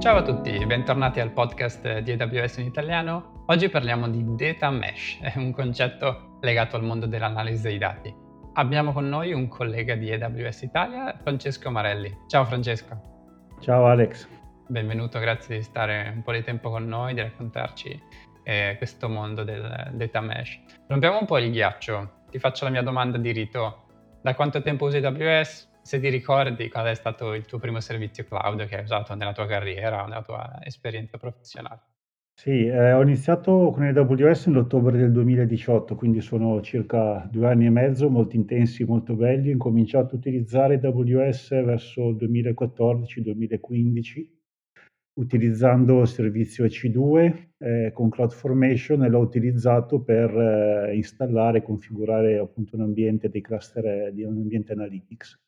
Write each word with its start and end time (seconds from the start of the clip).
Ciao 0.00 0.16
a 0.16 0.22
tutti, 0.22 0.64
bentornati 0.64 1.20
al 1.20 1.30
podcast 1.30 1.98
di 1.98 2.12
AWS 2.12 2.56
in 2.56 2.64
italiano. 2.64 3.44
Oggi 3.48 3.68
parliamo 3.68 4.08
di 4.08 4.24
data 4.34 4.70
mesh, 4.70 5.18
è 5.20 5.34
un 5.36 5.52
concetto 5.52 6.38
legato 6.40 6.76
al 6.76 6.84
mondo 6.84 7.04
dell'analisi 7.04 7.64
dei 7.64 7.76
dati. 7.76 8.10
Abbiamo 8.54 8.94
con 8.94 9.10
noi 9.10 9.34
un 9.34 9.46
collega 9.46 9.96
di 9.96 10.10
AWS 10.10 10.62
Italia, 10.62 11.14
Francesco 11.22 11.70
Marelli. 11.70 12.16
Ciao 12.28 12.46
Francesco. 12.46 12.98
Ciao 13.60 13.84
Alex. 13.88 14.26
Benvenuto, 14.68 15.18
grazie 15.18 15.58
di 15.58 15.62
stare 15.62 16.10
un 16.14 16.22
po' 16.22 16.32
di 16.32 16.42
tempo 16.42 16.70
con 16.70 16.86
noi, 16.86 17.12
di 17.12 17.20
raccontarci 17.20 18.02
eh, 18.42 18.76
questo 18.78 19.06
mondo 19.10 19.44
del 19.44 19.90
data 19.92 20.20
mesh. 20.22 20.60
Rompiamo 20.86 21.18
un 21.18 21.26
po' 21.26 21.36
il 21.36 21.50
ghiaccio, 21.50 22.22
ti 22.30 22.38
faccio 22.38 22.64
la 22.64 22.70
mia 22.70 22.82
domanda 22.82 23.18
di 23.18 23.32
rito. 23.32 23.84
Da 24.22 24.34
quanto 24.34 24.62
tempo 24.62 24.86
usi 24.86 24.96
AWS? 24.96 25.69
Se 25.82 26.00
ti 26.00 26.08
ricordi 26.08 26.68
qual 26.68 26.86
è 26.86 26.94
stato 26.94 27.34
il 27.34 27.44
tuo 27.44 27.58
primo 27.58 27.80
servizio 27.80 28.24
cloud 28.24 28.66
che 28.66 28.76
hai 28.76 28.82
usato 28.82 29.14
nella 29.14 29.32
tua 29.32 29.46
carriera 29.46 30.02
o 30.02 30.06
nella 30.06 30.22
tua 30.22 30.58
esperienza 30.62 31.18
professionale. 31.18 31.82
Sì, 32.40 32.64
eh, 32.64 32.92
ho 32.92 33.02
iniziato 33.02 33.70
con 33.70 33.82
AWS 33.82 34.46
nell'ottobre 34.46 34.96
del 34.96 35.12
2018, 35.12 35.94
quindi 35.94 36.22
sono 36.22 36.62
circa 36.62 37.28
due 37.30 37.48
anni 37.48 37.66
e 37.66 37.70
mezzo, 37.70 38.08
molto 38.08 38.34
intensi, 38.34 38.82
molto 38.84 39.14
belli. 39.14 39.52
Ho 39.52 39.58
cominciato 39.58 40.14
a 40.14 40.18
utilizzare 40.18 40.80
AWS 40.82 41.50
verso 41.62 42.08
il 42.08 42.16
2014-2015, 42.16 44.26
utilizzando 45.18 46.00
il 46.00 46.08
servizio 46.08 46.64
EC2 46.64 47.48
eh, 47.58 47.90
con 47.92 48.08
CloudFormation 48.08 49.04
e 49.04 49.08
l'ho 49.10 49.18
utilizzato 49.18 50.00
per 50.00 50.30
eh, 50.30 50.96
installare 50.96 51.58
e 51.58 51.62
configurare 51.62 52.38
appunto 52.38 52.76
un 52.76 52.82
ambiente 52.82 53.28
dei 53.28 53.42
cluster 53.42 53.84
eh, 53.84 54.12
di 54.14 54.22
un 54.22 54.38
ambiente 54.38 54.72
analytics. 54.72 55.38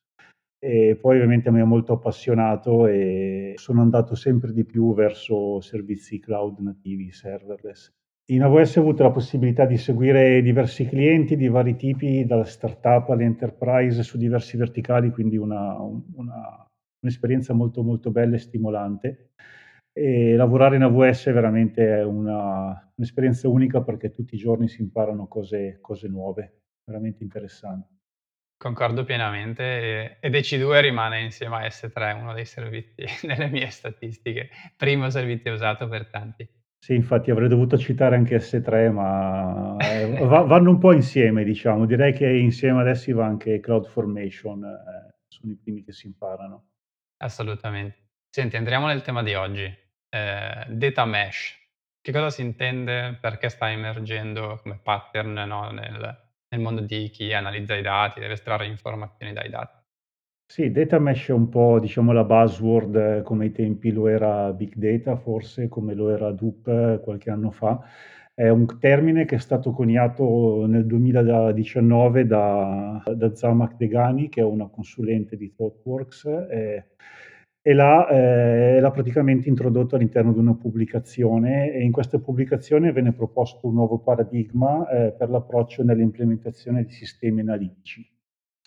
E 0.65 0.97
poi 0.97 1.16
ovviamente 1.16 1.51
mi 1.51 1.61
ha 1.61 1.65
molto 1.65 1.95
appassionato 1.95 2.87
e 2.87 3.55
sono 3.57 3.80
andato 3.80 4.15
sempre 4.15 4.53
di 4.53 4.64
più 4.64 4.95
verso 4.95 5.61
servizi 5.61 6.20
cloud 6.20 6.61
nativi, 6.61 7.11
serverless. 7.11 7.91
In 8.31 8.45
AWS 8.45 8.77
ho 8.77 8.81
avuto 8.81 9.03
la 9.03 9.11
possibilità 9.11 9.67
di 9.67 9.77
seguire 9.77 10.41
diversi 10.41 10.87
clienti 10.87 11.34
di 11.34 11.48
vari 11.48 11.75
tipi, 11.75 12.25
dalla 12.25 12.45
startup 12.45 13.11
all'enterprise 13.11 14.05
su 14.05 14.17
diversi 14.17 14.56
verticali, 14.56 15.11
quindi 15.11 15.37
una, 15.37 15.77
una, 15.81 16.65
un'esperienza 17.00 17.53
molto 17.55 17.83
molto 17.83 18.12
bella 18.12 18.37
e 18.37 18.39
stimolante. 18.39 19.31
E 19.92 20.37
lavorare 20.37 20.77
in 20.77 20.83
AWS 20.83 21.27
è 21.27 21.33
veramente 21.33 21.84
una, 22.03 22.92
un'esperienza 22.94 23.48
unica 23.48 23.83
perché 23.83 24.11
tutti 24.11 24.37
i 24.37 24.39
giorni 24.39 24.69
si 24.69 24.81
imparano 24.81 25.27
cose, 25.27 25.78
cose 25.81 26.06
nuove, 26.06 26.61
veramente 26.84 27.25
interessanti. 27.25 28.02
Concordo 28.63 29.03
pienamente 29.03 30.19
ed 30.21 30.35
EC2 30.37 30.81
rimane 30.83 31.21
insieme 31.21 31.57
a 31.57 31.67
S3 31.67 32.13
uno 32.13 32.33
dei 32.33 32.45
servizi 32.45 33.03
nelle 33.27 33.49
mie 33.49 33.69
statistiche, 33.71 34.51
primo 34.77 35.11
servizio 35.11 35.53
usato 35.53 35.89
per 35.89 36.07
tanti. 36.07 36.49
Sì, 36.79 36.95
infatti 36.95 37.33
avrei 37.33 37.49
dovuto 37.49 37.77
citare 37.77 38.15
anche 38.15 38.39
S3, 38.39 38.93
ma 38.93 39.77
eh, 39.79 40.07
va- 40.27 40.43
vanno 40.43 40.71
un 40.71 40.79
po' 40.79 40.93
insieme, 40.93 41.43
diciamo. 41.43 41.87
Direi 41.87 42.13
che 42.13 42.29
insieme 42.29 42.83
adesso 42.83 43.13
va 43.17 43.27
anche 43.27 43.59
CloudFormation, 43.59 44.63
eh, 44.65 45.15
sono 45.27 45.51
i 45.51 45.57
primi 45.57 45.83
che 45.83 45.91
si 45.91 46.07
imparano. 46.07 46.69
Assolutamente. 47.17 47.97
Senti, 48.31 48.55
entriamo 48.55 48.87
nel 48.87 49.03
tema 49.03 49.25
di 49.25 49.35
oggi. 49.35 49.65
Eh, 49.65 50.67
data 50.69 51.05
mesh. 51.05 51.59
Che 52.01 52.13
cosa 52.13 52.31
si 52.31 52.43
intende? 52.43 53.19
Perché 53.21 53.49
sta 53.49 53.73
emergendo 53.73 54.61
come 54.63 54.79
pattern 54.81 55.33
no, 55.33 55.71
nel, 55.73 56.31
nel 56.53 56.61
mondo 56.61 56.83
di 56.83 57.08
chi 57.11 57.33
analizza 57.33 57.75
i 57.75 57.83
dati, 57.83 58.20
deve 58.20 58.34
estrarre 58.34 58.67
informazioni 58.67 59.33
dai 59.33 59.48
dati. 59.48 59.81
Sì, 60.47 60.70
data 60.70 60.98
mesh 60.98 61.28
è 61.28 61.33
un 61.33 61.48
po', 61.48 61.81
diciamo, 61.81 62.12
la 62.12 62.25
buzzword 62.25 62.97
eh, 62.97 63.22
come 63.22 63.44
ai 63.47 63.53
tempi 63.53 63.91
lo 63.91 64.06
era 64.06 64.53
big 64.53 64.75
data, 64.75 65.17
forse 65.17 65.69
come 65.69 65.94
lo 65.94 66.11
era 66.11 66.27
Hadoop 66.28 66.69
eh, 66.69 67.00
qualche 67.03 67.31
anno 67.31 67.50
fa. 67.50 67.81
È 68.34 68.49
un 68.49 68.66
termine 68.78 69.25
che 69.25 69.37
è 69.37 69.38
stato 69.38 69.72
coniato 69.72 70.66
nel 70.66 70.84
2019 70.84 72.27
da, 72.27 73.03
da 73.15 73.34
Zamak 73.34 73.77
Degani, 73.77 74.28
che 74.28 74.41
è 74.43 74.44
una 74.44 74.69
consulente 74.69 75.37
di 75.38 75.54
ThoughtWorks. 75.54 76.25
Eh, 76.50 76.87
e 77.65 77.75
l'ha, 77.75 78.09
eh, 78.09 78.81
l'ha 78.81 78.91
praticamente 78.91 79.49
introdotto 79.49 79.95
all'interno 79.95 80.33
di 80.33 80.39
una 80.41 80.55
pubblicazione 80.55 81.73
e 81.73 81.83
in 81.83 81.93
questa 81.93 82.19
pubblicazione 82.19 82.91
venne 82.91 83.12
proposto 83.12 83.69
un 83.69 83.75
nuovo 83.75 84.00
paradigma 84.00 84.89
eh, 84.89 85.12
per 85.12 85.31
l'approccio 85.31 85.84
nell'implementazione 85.84 86.84
di 86.84 86.91
sistemi 86.91 87.41
analitici. 87.41 88.05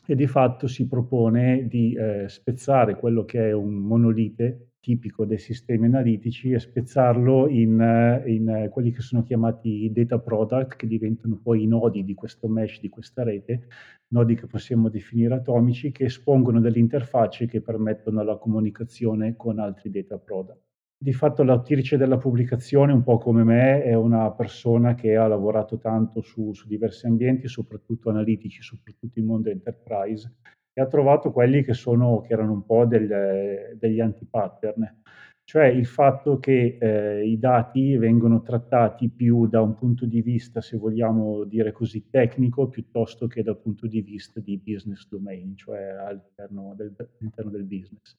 E 0.08 0.16
di 0.16 0.28
fatto 0.28 0.68
si 0.68 0.88
propone 0.88 1.68
di 1.68 1.94
eh, 1.94 2.30
spezzare 2.30 2.96
quello 2.96 3.26
che 3.26 3.50
è 3.50 3.52
un 3.52 3.74
monolite 3.74 4.75
tipico 4.86 5.26
dei 5.26 5.40
sistemi 5.40 5.88
analitici 5.88 6.52
e 6.52 6.60
spezzarlo 6.60 7.48
in, 7.48 7.82
eh, 7.82 8.32
in 8.32 8.48
eh, 8.48 8.70
quelli 8.70 8.92
che 8.92 9.02
sono 9.02 9.24
chiamati 9.24 9.92
data 9.92 10.20
product, 10.20 10.76
che 10.76 10.86
diventano 10.86 11.40
poi 11.42 11.64
i 11.64 11.66
nodi 11.66 12.04
di 12.04 12.14
questo 12.14 12.48
mesh, 12.48 12.80
di 12.82 12.90
questa 12.90 13.24
rete, 13.24 13.68
nodi 14.10 14.36
che 14.36 14.46
possiamo 14.46 14.90
definire 14.90 15.34
atomici, 15.34 15.92
che 15.92 16.04
espongono 16.04 16.60
delle 16.62 16.78
interfacce 16.78 17.48
che 17.48 17.62
permettono 17.62 18.22
la 18.22 18.38
comunicazione 18.38 19.36
con 19.36 19.58
altri 19.58 19.90
data 19.90 20.20
product. 20.20 20.62
Di 20.96 21.14
fatto 21.14 21.42
l'autrice 21.42 21.98
della 21.98 22.18
pubblicazione, 22.18 22.94
un 22.94 23.02
po' 23.02 23.18
come 23.18 23.44
me, 23.44 23.82
è 23.82 23.96
una 23.96 24.32
persona 24.34 24.94
che 24.94 25.16
ha 25.16 25.26
lavorato 25.26 25.80
tanto 25.80 26.22
su, 26.22 26.54
su 26.54 26.68
diversi 26.68 27.08
ambienti, 27.08 27.48
soprattutto 27.48 28.12
analitici, 28.12 28.62
soprattutto 28.62 29.18
in 29.18 29.26
mondo 29.26 29.50
enterprise, 29.50 30.32
e 30.78 30.82
ha 30.82 30.88
trovato 30.88 31.32
quelli 31.32 31.64
che, 31.64 31.74
sono, 31.74 32.20
che 32.20 32.34
erano 32.34 32.52
un 32.52 32.66
po' 32.66 32.86
del, 32.86 33.78
degli 33.80 34.02
anti-pattern, 34.02 35.04
cioè 35.46 35.68
il 35.68 35.86
fatto 35.86 36.38
che 36.40 36.78
eh, 36.82 37.26
i 37.26 37.40
dati 37.40 37.96
vengono 37.96 38.42
trattati 38.42 39.10
più 39.10 39.48
da 39.48 39.62
un 39.62 39.76
punto 39.76 40.06
di 40.06 40.22
vista, 40.22 40.60
se 40.60 40.76
vogliamo 40.76 41.46
dire 41.46 41.72
così, 41.72 42.10
tecnico, 42.10 42.68
piuttosto 42.68 43.28
che 43.28 43.42
dal 43.42 43.62
punto 43.62 43.88
di 43.88 44.02
vista 44.02 44.42
di 44.42 44.58
business 44.58 45.08
domain, 45.08 45.56
cioè 45.56 45.82
all'interno 45.84 46.74
del, 46.76 46.94
all'interno 46.98 47.52
del 47.52 47.64
business. 47.64 48.18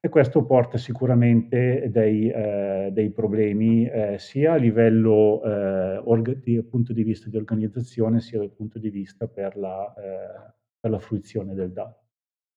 E 0.00 0.08
questo 0.08 0.44
porta 0.44 0.76
sicuramente 0.76 1.90
dei, 1.92 2.28
eh, 2.28 2.90
dei 2.92 3.10
problemi 3.10 3.86
eh, 3.86 4.16
sia 4.18 4.54
a 4.54 4.56
livello 4.56 5.42
eh, 5.44 5.96
orga- 5.98 6.34
di, 6.34 6.60
punto 6.64 6.92
di 6.92 7.04
vista 7.04 7.30
di 7.30 7.36
organizzazione, 7.36 8.20
sia 8.20 8.38
dal 8.38 8.50
punto 8.50 8.78
di 8.78 8.90
vista 8.90 9.28
per 9.28 9.56
la 9.56 9.94
eh, 9.96 10.54
per 10.84 10.92
la 10.92 10.98
fruizione 10.98 11.54
del 11.54 11.72
dato. 11.72 12.02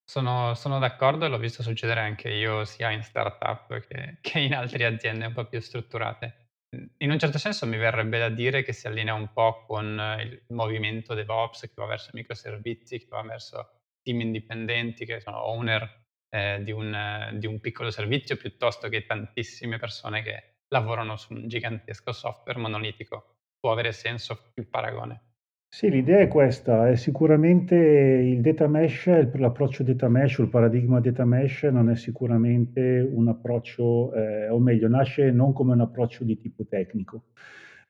Sono, 0.03 0.53
sono 0.53 0.79
d'accordo 0.79 1.25
e 1.25 1.29
l'ho 1.29 1.37
visto 1.37 1.63
succedere 1.63 2.01
anche 2.01 2.29
io 2.29 2.65
sia 2.65 2.91
in 2.91 3.01
startup 3.01 3.79
che, 3.87 4.17
che 4.19 4.39
in 4.39 4.53
altre 4.53 4.83
aziende 4.85 5.27
un 5.27 5.33
po' 5.33 5.45
più 5.47 5.61
strutturate. 5.61 6.49
In 6.97 7.09
un 7.09 7.17
certo 7.17 7.37
senso 7.37 7.65
mi 7.65 7.77
verrebbe 7.77 8.19
da 8.19 8.27
dire 8.27 8.63
che 8.63 8.73
si 8.73 8.87
allinea 8.87 9.13
un 9.13 9.31
po' 9.31 9.63
con 9.65 9.85
il 10.19 10.43
movimento 10.49 11.13
DevOps 11.13 11.61
che 11.61 11.71
va 11.75 11.85
verso 11.85 12.09
microservizi, 12.11 12.99
che 12.99 13.07
va 13.07 13.21
verso 13.21 13.69
team 14.01 14.19
indipendenti 14.19 15.05
che 15.05 15.21
sono 15.21 15.41
owner 15.45 16.03
eh, 16.29 16.61
di, 16.63 16.71
un, 16.71 17.29
di 17.35 17.47
un 17.47 17.61
piccolo 17.61 17.91
servizio 17.91 18.35
piuttosto 18.35 18.89
che 18.89 19.05
tantissime 19.05 19.79
persone 19.79 20.21
che 20.21 20.55
lavorano 20.67 21.15
su 21.15 21.31
un 21.31 21.47
gigantesco 21.47 22.11
software 22.11 22.59
monolitico. 22.59 23.37
Può 23.57 23.71
avere 23.71 23.93
senso 23.93 24.51
il 24.55 24.67
paragone. 24.67 25.26
Sì, 25.69 25.89
l'idea 25.89 26.19
è 26.19 26.27
questa, 26.27 26.89
è 26.89 26.95
sicuramente 26.95 27.75
il 27.75 28.41
data 28.41 28.67
mesh, 28.67 29.05
l'approccio 29.33 29.83
data 29.83 30.07
mesh 30.09 30.39
il 30.39 30.49
paradigma 30.49 30.99
data 30.99 31.23
mesh 31.25 31.63
non 31.63 31.89
è 31.89 31.95
sicuramente 31.95 32.99
un 32.99 33.27
approccio, 33.27 34.13
eh, 34.13 34.49
o 34.49 34.59
meglio, 34.59 34.87
nasce 34.87 35.29
non 35.29 35.53
come 35.53 35.73
un 35.73 35.81
approccio 35.81 36.23
di 36.23 36.37
tipo 36.39 36.65
tecnico. 36.65 37.25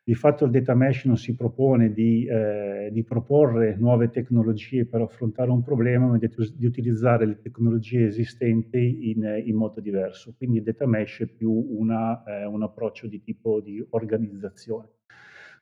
Di 0.04 0.16
fatto 0.16 0.46
il 0.46 0.52
data 0.52 0.74
mesh 0.74 1.06
non 1.06 1.18
si 1.18 1.36
propone 1.36 1.94
di, 1.94 2.26
eh, 2.26 2.90
di 2.92 3.04
proporre 3.04 3.76
nuove 3.78 4.10
tecnologie 4.10 4.86
per 4.86 5.02
affrontare 5.02 5.52
un 5.52 5.64
problema, 5.64 6.08
ma 6.08 6.18
di, 6.18 6.30
di 6.56 6.66
utilizzare 6.66 7.26
le 7.26 7.40
tecnologie 7.42 8.08
esistenti 8.08 9.12
in, 9.12 9.44
in, 9.46 9.56
modo 9.56 9.80
diverso. 9.82 10.34
Quindi 10.36 10.58
il 10.58 10.64
data 10.64 10.86
mesh 10.88 11.20
è 11.22 11.26
più 11.28 11.52
una, 11.52 12.24
eh, 12.24 12.46
un 12.46 12.64
approccio 12.64 13.08
di 13.08 13.22
tipo 13.22 13.62
di 13.62 13.86
organizzazione 13.92 14.90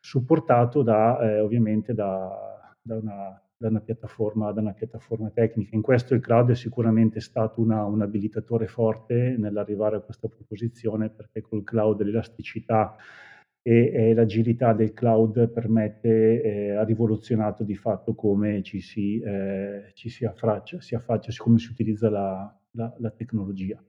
supportato 0.06 0.84
da, 0.84 1.18
eh, 1.20 1.40
ovviamente 1.40 1.96
da, 1.96 2.30
da, 2.80 2.96
una, 2.96 3.42
da, 3.58 3.70
una 3.70 3.80
piattaforma, 3.80 4.52
da, 4.52 4.62
una, 4.62 4.74
piattaforma, 4.74 5.32
tecnica. 5.32 5.76
In 5.76 5.82
questo 5.82 6.14
il 6.14 6.22
cloud 6.22 6.52
è 6.52 6.56
sicuramente 6.56 7.20
stato 7.20 7.60
una, 7.60 7.86
un 7.86 8.04
abilitatore 8.04 8.68
forte 8.68 9.36
nell'arrivare 9.36 9.96
a 9.96 10.02
questa 10.02 10.28
proposizione 10.28 11.10
perché 11.10 11.42
col 11.42 11.64
cloud 11.64 12.04
l'elasticità 12.04 12.96
e, 13.64 13.92
e 13.92 14.14
l'agilità 14.14 14.74
del 14.74 14.94
cloud 14.94 15.50
permette, 15.50 16.40
eh, 16.40 16.76
ha 16.76 16.84
rivoluzionato 16.84 17.64
di 17.64 17.76
fatto 17.76 18.14
come 18.14 18.62
ci 18.62 18.82
si, 18.82 19.20
eh, 19.20 19.90
ci 19.96 20.10
si 20.10 20.24
affaccia, 20.24 20.80
si 20.82 20.94
affaccia, 20.94 21.32
come 21.36 21.58
si 21.58 21.72
utilizza 21.72 22.12
la, 22.12 22.56
la, 22.74 22.94
la 23.00 23.10
tecnologia. 23.10 23.84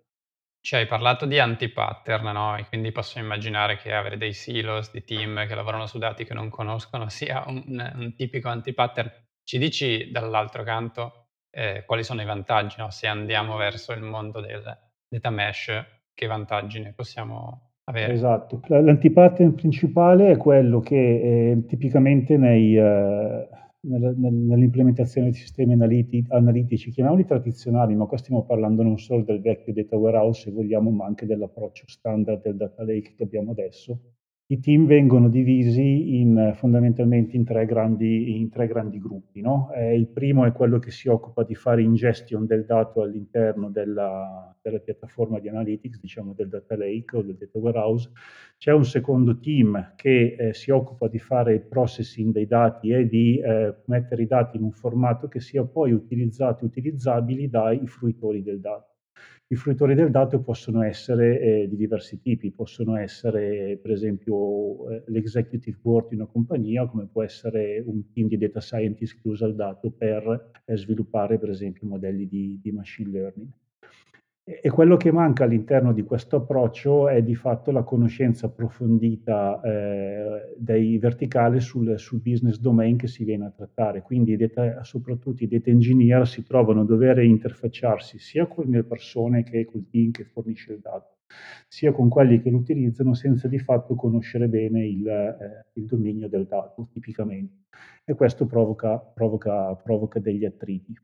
Ci 0.66 0.74
hai 0.74 0.86
parlato 0.86 1.26
di 1.26 1.38
anti-pattern, 1.38 2.26
no? 2.32 2.56
E 2.56 2.66
quindi 2.66 2.90
posso 2.90 3.20
immaginare 3.20 3.76
che 3.76 3.94
avere 3.94 4.16
dei 4.16 4.32
silos 4.32 4.90
di 4.90 5.04
team 5.04 5.46
che 5.46 5.54
lavorano 5.54 5.86
su 5.86 5.96
dati 5.96 6.24
che 6.24 6.34
non 6.34 6.48
conoscono 6.48 7.08
sia 7.08 7.44
un, 7.46 7.92
un 7.94 8.14
tipico 8.16 8.48
anti-pattern. 8.48 9.08
Ci 9.44 9.58
dici 9.58 10.10
dall'altro 10.10 10.64
canto 10.64 11.28
eh, 11.52 11.84
quali 11.86 12.02
sono 12.02 12.20
i 12.20 12.24
vantaggi, 12.24 12.74
no? 12.78 12.90
Se 12.90 13.06
andiamo 13.06 13.54
verso 13.54 13.92
il 13.92 14.02
mondo 14.02 14.40
del 14.40 14.60
data 15.08 15.30
mesh, 15.30 15.70
che 16.12 16.26
vantaggi 16.26 16.80
ne 16.80 16.92
possiamo 16.92 17.74
avere? 17.84 18.14
Esatto. 18.14 18.60
La 18.66 18.80
l'antipattern 18.80 19.54
principale 19.54 20.32
è 20.32 20.36
quello 20.36 20.80
che, 20.80 21.50
ehm, 21.50 21.66
tipicamente 21.66 22.36
nei 22.36 22.72
nel 22.72 23.65
nell'implementazione 23.87 25.31
di 25.31 25.37
sistemi 25.37 25.73
analiti 25.75 26.25
analitici, 26.29 26.91
chiamiamoli 26.91 27.25
tradizionali, 27.25 27.94
ma 27.94 28.06
qua 28.06 28.17
stiamo 28.19 28.44
parlando 28.44 28.83
non 28.83 28.99
solo 28.99 29.23
del 29.23 29.41
vecchio 29.41 29.73
data 29.73 29.97
warehouse 29.97 30.43
se 30.43 30.50
vogliamo, 30.50 30.91
ma 30.91 31.06
anche 31.06 31.27
dell'approccio 31.27 31.85
standard 31.87 32.43
del 32.43 32.56
data 32.56 32.83
lake 32.85 33.15
che 33.17 33.23
abbiamo 33.23 33.53
adesso. 33.53 34.15
I 34.50 34.60
team 34.60 34.87
vengono 34.87 35.28
divisi 35.28 36.20
in 36.20 36.52
fondamentalmente 36.54 37.34
in 37.34 37.43
3 37.43 37.64
grandi 37.64 38.38
in 38.38 38.48
3 38.48 38.69
grandi 38.69 38.96
gruppi, 39.00 39.40
no, 39.40 39.72
ehm, 39.72 39.94
il 39.94 40.08
primo 40.08 40.44
è 40.44 40.52
quello 40.52 40.78
che 40.78 40.93
si 40.93 41.08
occupa 41.08 41.43
di 41.43 41.56
fare 41.56 41.82
ingestion 41.82 42.46
del 42.46 42.64
dato 42.64 43.02
all'interno 43.02 43.70
della 43.70 44.54
della 44.62 44.78
piattaforma 44.78 45.40
di 45.40 45.48
analytics, 45.48 45.98
diciamo 45.98 46.32
del 46.32 46.48
data 46.48 46.76
lake 46.76 47.16
o 47.16 47.22
del 47.22 47.34
data 47.37 47.58
warehouse. 47.58 48.08
C'è 48.56 48.70
un 48.72 48.84
secondo 48.84 49.37
team 49.37 49.90
che, 49.96 50.34
ehm, 50.38 50.50
si 50.52 50.70
occupa 50.70 51.08
di 51.08 51.19
fare 51.19 51.52
il 51.54 51.64
processing 51.66 52.32
dei 52.32 52.46
dati 52.46 52.90
e 52.90 53.04
di, 53.08 53.40
ehm, 53.42 53.75
mettere 53.87 54.22
i 54.22 54.26
dati 54.26 54.56
in 54.56 54.62
un 54.62 54.70
formato 54.70 55.26
che 55.26 55.40
sia 55.40 55.64
poi 55.64 55.90
utilizzato 55.90 56.62
e 56.62 56.66
utilizzabili 56.66 57.49
dai 57.49 57.84
fruitori 57.87 58.42
del 58.42 58.60
dato. 58.60 58.95
I 59.50 59.54
fruitori 59.54 59.94
del 59.94 60.10
dato 60.10 60.40
possono 60.40 60.82
essere, 60.82 61.38
ehm, 61.40 61.66
di 61.69 61.76
diversi 61.76 62.19
tipi, 62.20 62.50
possono 62.50 62.96
essere 62.96 63.78
per 63.81 63.93
esempio, 63.93 64.90
ehm, 64.90 65.02
l'executive 65.06 65.78
board 65.81 66.08
di 66.08 66.16
una 66.16 66.26
compagnia, 66.26 66.84
come 66.88 67.06
può 67.06 67.22
essere 67.22 67.81
un 67.87 68.02
team 68.12 68.26
di 68.26 68.38
data 68.38 68.60
scientist 68.60 69.20
che 69.20 69.28
usa 69.28 69.46
il 69.46 69.54
dato 69.54 69.93
per, 69.96 70.50
ehm, 70.64 70.76
sviluppare 70.76 71.38
per 71.38 71.50
esempio 71.50 71.87
modelli 71.87 72.26
di 72.26 72.58
di 72.60 72.72
machine 72.72 73.08
learning. 73.10 73.48
E 74.48 74.70
quello 74.70 74.96
che 74.96 75.10
manca 75.10 75.43
all'interno 75.43 75.93
di 75.93 76.02
questo 76.04 76.37
approccio 76.37 77.08
è 77.08 77.20
di 77.20 77.34
fatto 77.34 77.72
la 77.72 77.82
conoscenza 77.82 78.46
approfondita, 78.46 79.60
ehm, 79.60 80.54
dei 80.56 80.98
verticale 80.98 81.58
sul 81.58 81.98
sul 81.98 82.20
business 82.20 82.60
domain 82.60 82.96
che 82.96 83.08
si 83.08 83.25
viene 83.25 83.46
a 83.46 83.50
trattare. 83.50 84.02
Quindi 84.02 84.37
data 84.37 84.84
soprattutto 84.84 85.43
i 85.43 85.48
data 85.48 85.70
engineer 85.70 86.28
si 86.28 86.44
trovano 86.44 86.82
a 86.82 86.84
dover 86.84 87.19
interfacciarsi 87.25 88.20
sia 88.20 88.46
con 88.46 88.66
le 88.66 88.84
persone 88.84 89.43
che 89.43 89.64
col 89.64 89.88
team 89.90 90.12
che 90.12 90.22
fornisce 90.25 90.75
il 90.75 90.78
dato, 90.81 91.16
sia 91.66 91.90
con 91.90 92.08
quelli 92.08 92.40
che 92.40 92.50
lo 92.50 92.58
utilizzano 92.58 93.14
senza 93.14 93.49
di 93.49 93.58
fatto 93.58 93.96
conoscere 93.96 94.46
bene 94.49 94.87
il 94.87 95.08
ehm, 95.08 95.64
il 95.72 95.87
dominio 95.87 96.28
del 96.28 96.46
dato 96.46 96.87
tipicamente. 96.92 97.64
E 98.04 98.14
questo 98.14 98.46
provoca 98.46 98.96
provoca 98.96 99.75
provoca 99.75 100.20
degli 100.20 100.44
attriti. 100.44 100.94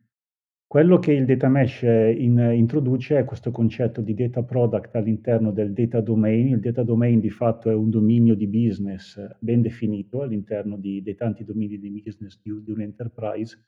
Quello 0.72 0.98
che 0.98 1.12
il 1.12 1.26
data 1.26 1.50
mesh 1.50 1.82
in 1.82 2.38
introduce 2.54 3.19
è 3.19 3.24
questo 3.26 3.50
concetto 3.50 4.00
di 4.00 4.14
data 4.14 4.42
product 4.42 4.94
all'interno 4.94 5.52
del 5.52 5.74
data 5.74 6.00
domain. 6.00 6.48
Il 6.48 6.60
data 6.60 6.82
domain 6.82 7.20
di 7.20 7.28
fatto 7.28 7.69
è 7.69 7.74
un 7.74 7.90
dominio 7.90 8.34
di 8.34 8.46
business 8.46 9.20
ben 9.38 9.60
definito 9.60 10.22
all'interno 10.22 10.78
di 10.78 11.02
dei 11.02 11.14
tanti 11.14 11.44
domini 11.44 11.78
di 11.78 11.90
business 11.90 12.40
di 12.42 12.58
di 12.64 12.70
un'enterprise 12.70 13.58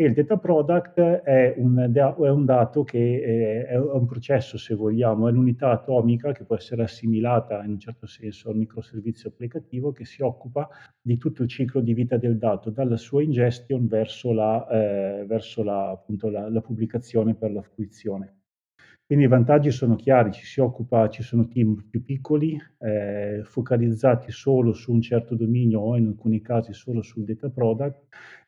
e 0.00 0.04
il 0.06 0.14
data 0.14 0.38
product 0.38 0.98
è 0.98 1.54
un 1.58 1.76
è 1.92 2.30
un 2.30 2.44
dato 2.46 2.84
che, 2.84 3.66
è 3.68 3.76
u 3.76 3.90
è 3.90 3.92
un 3.92 4.06
processo 4.06 4.56
se 4.56 4.74
vogliamo, 4.74 5.28
è 5.28 5.30
l'unità 5.32 5.72
atomica 5.72 6.32
che 6.32 6.44
può 6.44 6.56
essere 6.56 6.82
assimilata 6.84 7.62
in 7.64 7.72
un 7.72 7.78
certo 7.78 8.06
senso 8.06 8.48
al 8.48 8.56
microservizio 8.56 9.28
applicativo 9.28 9.92
che 9.92 10.06
si 10.06 10.22
occupa 10.22 10.66
di 11.02 11.18
tutto 11.18 11.42
il 11.42 11.50
ciclo 11.50 11.82
di 11.82 11.92
vita 11.92 12.16
del 12.16 12.38
dato, 12.38 12.70
dalla 12.70 12.96
sua 12.96 13.22
ingestion 13.22 13.86
verso 13.88 14.32
la 14.32 14.66
ehm, 14.70 15.26
verso 15.26 15.62
la 15.62 15.90
appunto 15.90 16.30
la 16.30 16.48
la 16.48 16.60
pubblicazione 16.62 17.34
per 17.34 17.52
la 17.52 17.60
fruizione. 17.60 18.39
Quindi 19.10 19.26
i 19.26 19.28
vantaggi 19.28 19.72
sono 19.72 19.96
chiari, 19.96 20.30
ci 20.30 20.44
si 20.46 20.60
occupa 20.60 21.08
ci 21.08 21.24
sono 21.24 21.48
team 21.48 21.84
più 21.90 22.04
piccoli, 22.04 22.56
ehm, 22.78 23.42
focalizzati 23.42 24.30
solo 24.30 24.72
su 24.72 24.92
un 24.92 25.00
certo 25.00 25.34
dominio 25.34 25.80
o 25.80 25.96
in 25.96 26.06
alcuni 26.06 26.40
casi 26.40 26.72
solo 26.72 27.02
sul 27.02 27.24
data 27.24 27.48
product 27.50 27.98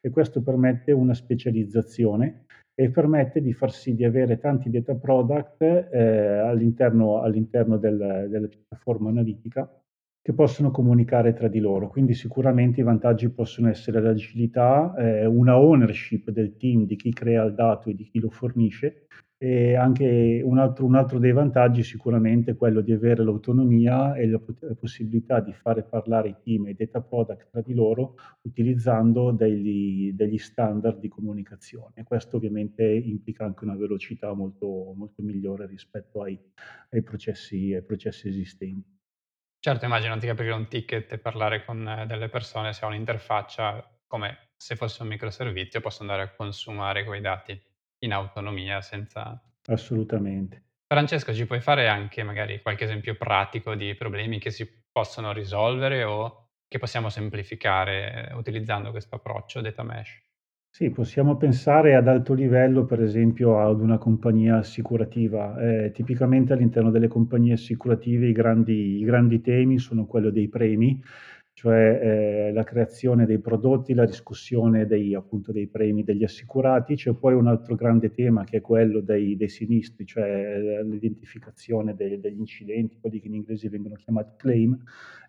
e 0.00 0.09
questo 0.11 0.41
permette 0.41 0.93
una 0.93 1.14
specializzazione 1.14 2.44
e 2.76 2.91
permette 2.93 3.41
di 3.41 3.53
far 3.53 3.73
sì 3.73 3.93
di 3.97 4.05
avere 4.05 4.38
tanti 4.38 4.70
data 4.70 4.94
product, 4.94 5.62
ehm, 5.62 6.47
all'interno 6.47 7.20
all'interno 7.23 7.76
del 7.76 8.29
della 8.31 8.47
piattaforma 8.47 9.09
analitica 9.09 9.69
che 10.25 10.32
possono 10.32 10.70
comunicare 10.70 11.32
tra 11.32 11.49
di 11.49 11.59
loro. 11.59 11.88
Quindi 11.88 12.14
sicuramente 12.14 12.79
i 12.79 12.85
vantaggi 12.85 13.29
possono 13.32 13.69
essere 13.69 14.00
l'agilità, 14.00 14.94
ehm, 14.97 15.37
una 15.37 15.59
ownership 15.59 16.31
del 16.31 16.55
team 16.56 16.85
di 16.87 16.94
chi 16.94 17.12
crea 17.12 17.43
il 17.43 17.55
dato 17.55 17.91
e 17.91 17.94
di 17.94 18.05
chi 18.05 18.20
lo 18.20 18.31
fornisce 18.31 19.06
e 19.42 19.74
anche 19.74 20.40
un 20.44 20.56
altro 20.58 20.84
un 20.86 20.94
altro 20.94 21.18
dei 21.18 21.32
vantaggi 21.32 21.82
sicuramente 21.82 22.52
è 22.52 22.56
quello 22.56 22.80
di 22.80 22.92
avere 22.92 23.24
l'autonomia 23.24 24.14
e 24.14 24.28
la 24.28 24.40
la 24.60 24.74
possibilità 24.76 25.40
di 25.40 25.52
fare 25.52 25.82
parlare 25.84 26.28
i 26.28 26.36
team 26.40 26.66
e 26.66 26.70
i 26.70 26.74
data 26.76 27.00
product 27.02 27.48
tra 27.50 27.60
di 27.60 27.74
loro 27.74 28.14
utilizzando 28.42 29.32
degli 29.32 30.12
degli 30.12 30.38
standard 30.38 30.98
di 31.00 31.08
comunicazione. 31.08 32.04
Questo 32.04 32.36
ovviamente 32.36 32.84
implica 32.84 33.44
anche 33.44 33.64
una 33.64 33.74
velocità 33.76 34.32
molto 34.32 34.92
molto 34.94 35.22
migliore 35.22 35.66
rispetto 35.66 36.22
ai 36.22 36.40
ai 36.90 37.02
processi 37.02 37.72
ai 37.74 37.82
processi 37.82 38.28
esistenti. 38.28 38.96
Certo, 39.64 39.84
immagino 39.84 40.12
anziché 40.12 40.32
aprire 40.32 40.52
un 40.52 40.66
ticket 40.68 41.12
e 41.12 41.18
parlare 41.18 41.64
con 41.64 42.04
delle 42.06 42.28
persone, 42.28 42.72
se 42.72 42.84
ho 42.84 42.88
un'interfaccia, 42.88 44.00
come 44.08 44.50
se 44.56 44.74
fosse 44.76 45.02
un 45.02 45.08
microservizio, 45.08 45.80
posso 45.80 46.02
andare 46.02 46.22
a 46.22 46.32
consumare 46.34 47.04
quei 47.04 47.20
dati 47.20 47.60
in 48.04 48.12
autonomia 48.12 48.81
senza 48.81 49.43
Assolutamente. 49.75 50.62
Francesco, 50.87 51.32
ci 51.34 51.44
puoi 51.46 51.60
fare 51.60 51.88
anche 51.88 52.22
magari 52.22 52.60
qualche 52.62 52.84
esempio 52.84 53.16
pratico 53.16 53.75
di 53.75 53.94
problemi 53.96 54.38
che 54.38 54.50
si 54.50 54.64
possono 54.93 55.32
risolvere 55.32 56.04
o 56.04 56.50
che 56.69 56.78
possiamo 56.78 57.08
semplificare 57.08 58.31
utilizzando 58.34 58.90
questo 58.90 59.16
approccio 59.16 59.60
data 59.60 59.82
mesh? 59.82 60.20
Sì, 60.75 60.88
possiamo 60.90 61.37
pensare 61.37 61.94
ad 61.94 62.08
alto 62.08 62.32
livello, 62.32 62.84
per 62.87 63.02
esempio 63.02 63.58
ad 63.60 63.81
una 63.81 63.99
compagnia 63.99 64.56
assicurativa. 64.56 65.54
Ehm, 65.60 65.93
tipicamente 65.93 66.52
all'interno 66.54 66.90
delle 66.90 67.08
compagnie 67.08 67.52
assicurative 67.54 68.26
i 68.28 68.32
grandi 68.32 68.96
i 69.00 69.04
grandi 69.04 69.40
temi 69.43 69.78
sono 69.78 70.06
quello 70.06 70.31
dei 70.31 70.49
premi, 70.49 70.99
cioè, 71.54 72.49
ehm, 72.49 72.54
la 72.54 72.64
creazione 72.64 73.26
dei 73.26 73.38
prodotti, 73.40 73.94
la 73.94 74.04
riscossione 74.04 74.87
dei 74.87 75.14
appunto 75.14 75.52
dei 75.52 75.69
premi 75.69 76.02
degli 76.04 76.25
assicurati. 76.25 76.94
C'è 76.96 77.12
poi 77.14 77.34
un 77.34 77.46
altro 77.46 77.75
grande 77.75 78.10
tema 78.10 78.44
che 78.44 78.58
è 78.58 78.60
quello 78.60 79.00
dei 79.00 79.37
dei 79.37 79.49
sinistri, 79.49 80.06
cioè 80.06 80.58
l 80.58 80.88
l'identificazione 80.88 81.94
de 81.94 82.21
degli 82.21 82.38
incidenti, 82.38 82.99
quelli 82.99 83.21
che 83.21 83.28
in 83.28 83.35
inglese 83.35 83.68
vengono 83.68 83.94
chiamati 83.97 84.35
claim, 84.37 84.76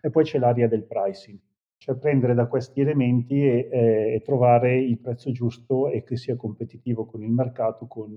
e 0.01 0.09
poi 0.09 0.23
c'è 0.23 0.39
l'area 0.39 0.67
del 0.67 0.83
pricing, 0.85 1.37
cioè 1.77 1.95
prendere 1.97 2.33
da 2.33 2.47
questi 2.47 2.79
elementi 2.81 3.35
e 3.41 3.69
ehm, 3.71 4.13
e 4.15 4.21
trovare 4.23 4.77
il 4.79 4.99
prezzo 4.99 5.31
giusto 5.31 5.89
e 5.89 6.03
che 6.03 6.15
sia 6.17 6.35
competitivo 6.35 7.05
con 7.05 7.21
il 7.23 7.31
mercato, 7.31 7.85
con 7.87 8.13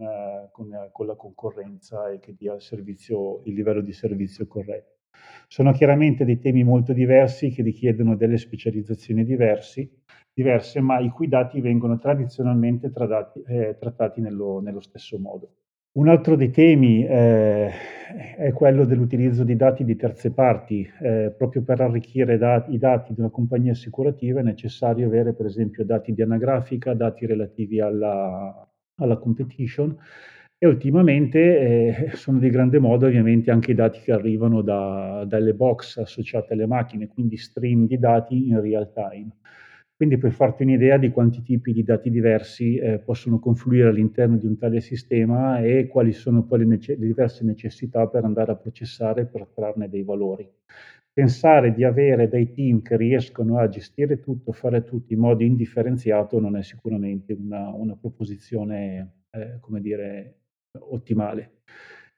con 0.52 0.68
con 0.92 1.06
la 1.06 1.14
concorrenza 1.16 2.08
e 2.10 2.18
che 2.20 2.34
dia 2.34 2.54
il 2.54 2.62
servizio 2.62 3.42
il 3.44 3.54
livello 3.54 3.80
di 3.82 3.92
servizio 3.92 4.46
corretto. 4.46 4.95
Sono 5.48 5.72
chiaramente 5.72 6.24
dei 6.24 6.38
temi 6.38 6.64
molto 6.64 6.92
diversi 6.92 7.50
che 7.50 7.62
richiedono 7.62 8.16
delle 8.16 8.36
specializzazioni 8.38 9.24
diversi 9.24 9.88
diverse, 10.36 10.80
ma 10.80 10.98
i 10.98 11.08
cui 11.08 11.28
dati 11.28 11.60
vengono 11.62 11.98
tradizionalmente 11.98 12.90
tradatti 12.90 13.42
ehm, 13.46 13.78
trattati 13.78 14.20
nello 14.20 14.60
nello 14.60 14.80
stesso 14.80 15.18
modo. 15.18 15.52
Un 15.96 16.08
altro 16.08 16.36
dei 16.36 16.50
temi, 16.50 17.06
ehm, 17.06 17.70
è 18.36 18.52
quello 18.52 18.84
dell'utilizzo 18.84 19.44
di 19.44 19.56
dati 19.56 19.82
di 19.84 19.96
terze 19.96 20.32
parti. 20.32 20.86
Ehm, 21.00 21.34
proprio 21.38 21.62
per 21.62 21.80
arricchire 21.80 22.36
da 22.36 22.64
i 22.68 22.76
dati 22.78 23.14
di 23.14 23.20
una 23.20 23.30
compagnia 23.30 23.72
assicurativa 23.72 24.40
è 24.40 24.42
necessario 24.42 25.06
avere 25.06 25.32
per 25.32 25.46
esempio 25.46 25.84
dati 25.84 26.12
di 26.12 26.20
anagrafica, 26.22 26.92
dati 26.94 27.24
relativi 27.26 27.80
alla 27.80 28.60
alla 28.98 29.18
competition 29.18 29.94
e 30.58 30.66
ultimamente, 30.66 31.58
ehm, 31.58 32.08
sono 32.14 32.38
di 32.38 32.48
grande 32.50 32.78
moda 32.78 33.06
ovviamente 33.06 33.50
anche 33.50 33.72
i 33.72 33.74
dati 33.74 34.00
che 34.00 34.12
arrivano 34.12 34.62
da 34.62 35.24
dalle 35.26 35.54
box 35.54 35.98
associate 35.98 36.52
alle 36.54 36.66
macchine, 36.66 37.08
quindi 37.08 37.36
stream 37.36 37.86
di 37.86 37.98
dati 37.98 38.48
in 38.48 38.60
real 38.60 38.90
time. 38.92 39.30
Quindi 39.96 40.18
per 40.18 40.32
farti 40.32 40.62
un'idea 40.62 40.98
di 40.98 41.08
quanti 41.10 41.40
tipi 41.42 41.72
di 41.72 41.82
dati 41.82 42.10
diversi, 42.10 42.76
ehm, 42.76 43.00
possono 43.04 43.38
confluire 43.38 43.88
all'interno 43.88 44.36
di 44.36 44.46
un 44.46 44.56
tale 44.58 44.80
sistema 44.80 45.60
e 45.60 45.86
quali 45.86 46.12
sono 46.12 46.44
poi 46.44 46.60
le 46.60 46.64
nece 46.66 46.96
le 46.96 47.06
diverse 47.06 47.44
necessità 47.44 48.06
per 48.06 48.24
andare 48.24 48.52
a 48.52 48.56
processare 48.56 49.26
per 49.26 49.46
trarne 49.54 49.88
dei 49.88 50.02
valori. 50.02 50.48
Pensare 51.12 51.72
di 51.72 51.82
avere 51.84 52.28
dei 52.28 52.52
team 52.52 52.82
che 52.82 52.96
riescono 52.96 53.58
a 53.58 53.68
gestire 53.68 54.20
tutto, 54.20 54.52
fare 54.52 54.84
tutto 54.84 55.14
in 55.14 55.20
modo 55.20 55.42
indifferenziato 55.42 56.38
non 56.40 56.56
è 56.58 56.62
sicuramente 56.62 57.32
una 57.32 57.68
una 57.74 57.96
proposizione, 57.96 59.12
ehm, 59.30 59.60
come 59.60 59.80
dire, 59.80 60.34
ottimale. 60.80 61.52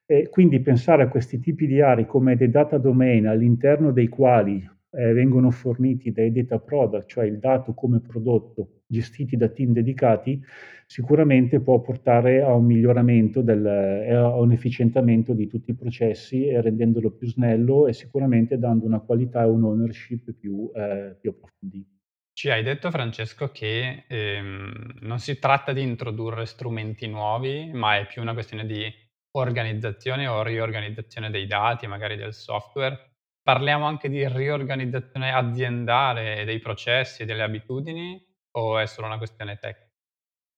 E 0.07 0.29
quindi 0.31 0.61
pensare 0.61 1.03
a 1.03 1.09
questi 1.09 1.39
tipi 1.39 1.67
di 1.67 1.81
aree 1.81 2.07
come 2.07 2.37
dei 2.37 2.51
data 2.51 2.79
domain 2.79 3.27
all'interno 3.27 3.93
dei 3.93 4.09
quali, 4.09 4.55
ehm, 4.91 5.13
vengono 5.13 5.51
forniti 5.51 6.13
dai 6.13 6.33
data 6.33 6.59
product, 6.59 7.09
cioè 7.09 7.27
il 7.27 7.39
dato 7.39 7.75
come 7.75 8.01
prodotto, 8.01 8.81
gestiti 8.87 9.37
da 9.37 9.49
team 9.49 9.73
dedicati, 9.73 10.41
sicuramente 10.87 11.61
può 11.61 11.81
portare 11.81 12.41
a 12.43 12.55
un 12.55 12.65
miglioramento 12.65 13.45
e 13.47 14.15
a 14.15 14.41
un 14.41 14.53
efficientamento 14.53 15.35
di 15.35 15.47
tutti 15.47 15.71
i 15.73 15.75
processi 15.75 16.47
e 16.47 16.61
rendendolo 16.63 17.11
più 17.11 17.27
snello 17.29 17.87
e 17.87 17.93
sicuramente 17.93 18.59
dando 18.59 18.87
una 18.87 19.01
qualità 19.01 19.43
e 19.43 19.47
un 19.47 19.65
ownership 19.65 20.33
più 20.33 20.71
ehm, 20.75 21.17
più 21.21 21.31
approfonditi. 21.31 21.98
Ci 22.39 22.51
hai 22.51 22.63
detto 22.63 22.93
Francesco 22.93 23.51
che, 23.51 24.05
ehm, 24.07 24.99
non 25.01 25.19
si 25.19 25.41
tratta 25.41 25.73
di 25.73 25.83
introdurre 25.83 26.47
strumenti 26.47 27.09
nuovi, 27.09 27.69
ma 27.73 27.97
è 27.99 28.07
più 28.07 28.23
una 28.23 28.33
questione 28.33 28.65
di 28.65 28.89
organizzazione 29.33 30.29
o 30.29 30.45
riorganizzazione 30.45 31.31
dei 31.31 31.47
dati, 31.49 31.89
magari 31.89 32.15
del 32.17 32.33
software. 32.33 32.97
Parliamo 33.43 33.87
anche 33.87 34.09
di 34.09 34.25
riorganizzazione 34.29 35.33
aziendale 35.33 36.45
dei 36.45 36.61
processi 36.61 37.23
e 37.23 37.25
delle 37.27 37.43
abitudini 37.43 38.25
o 38.53 38.79
è 38.79 38.87
solo 38.87 39.09
una 39.09 39.19
questione 39.19 39.57
tec 39.57 39.77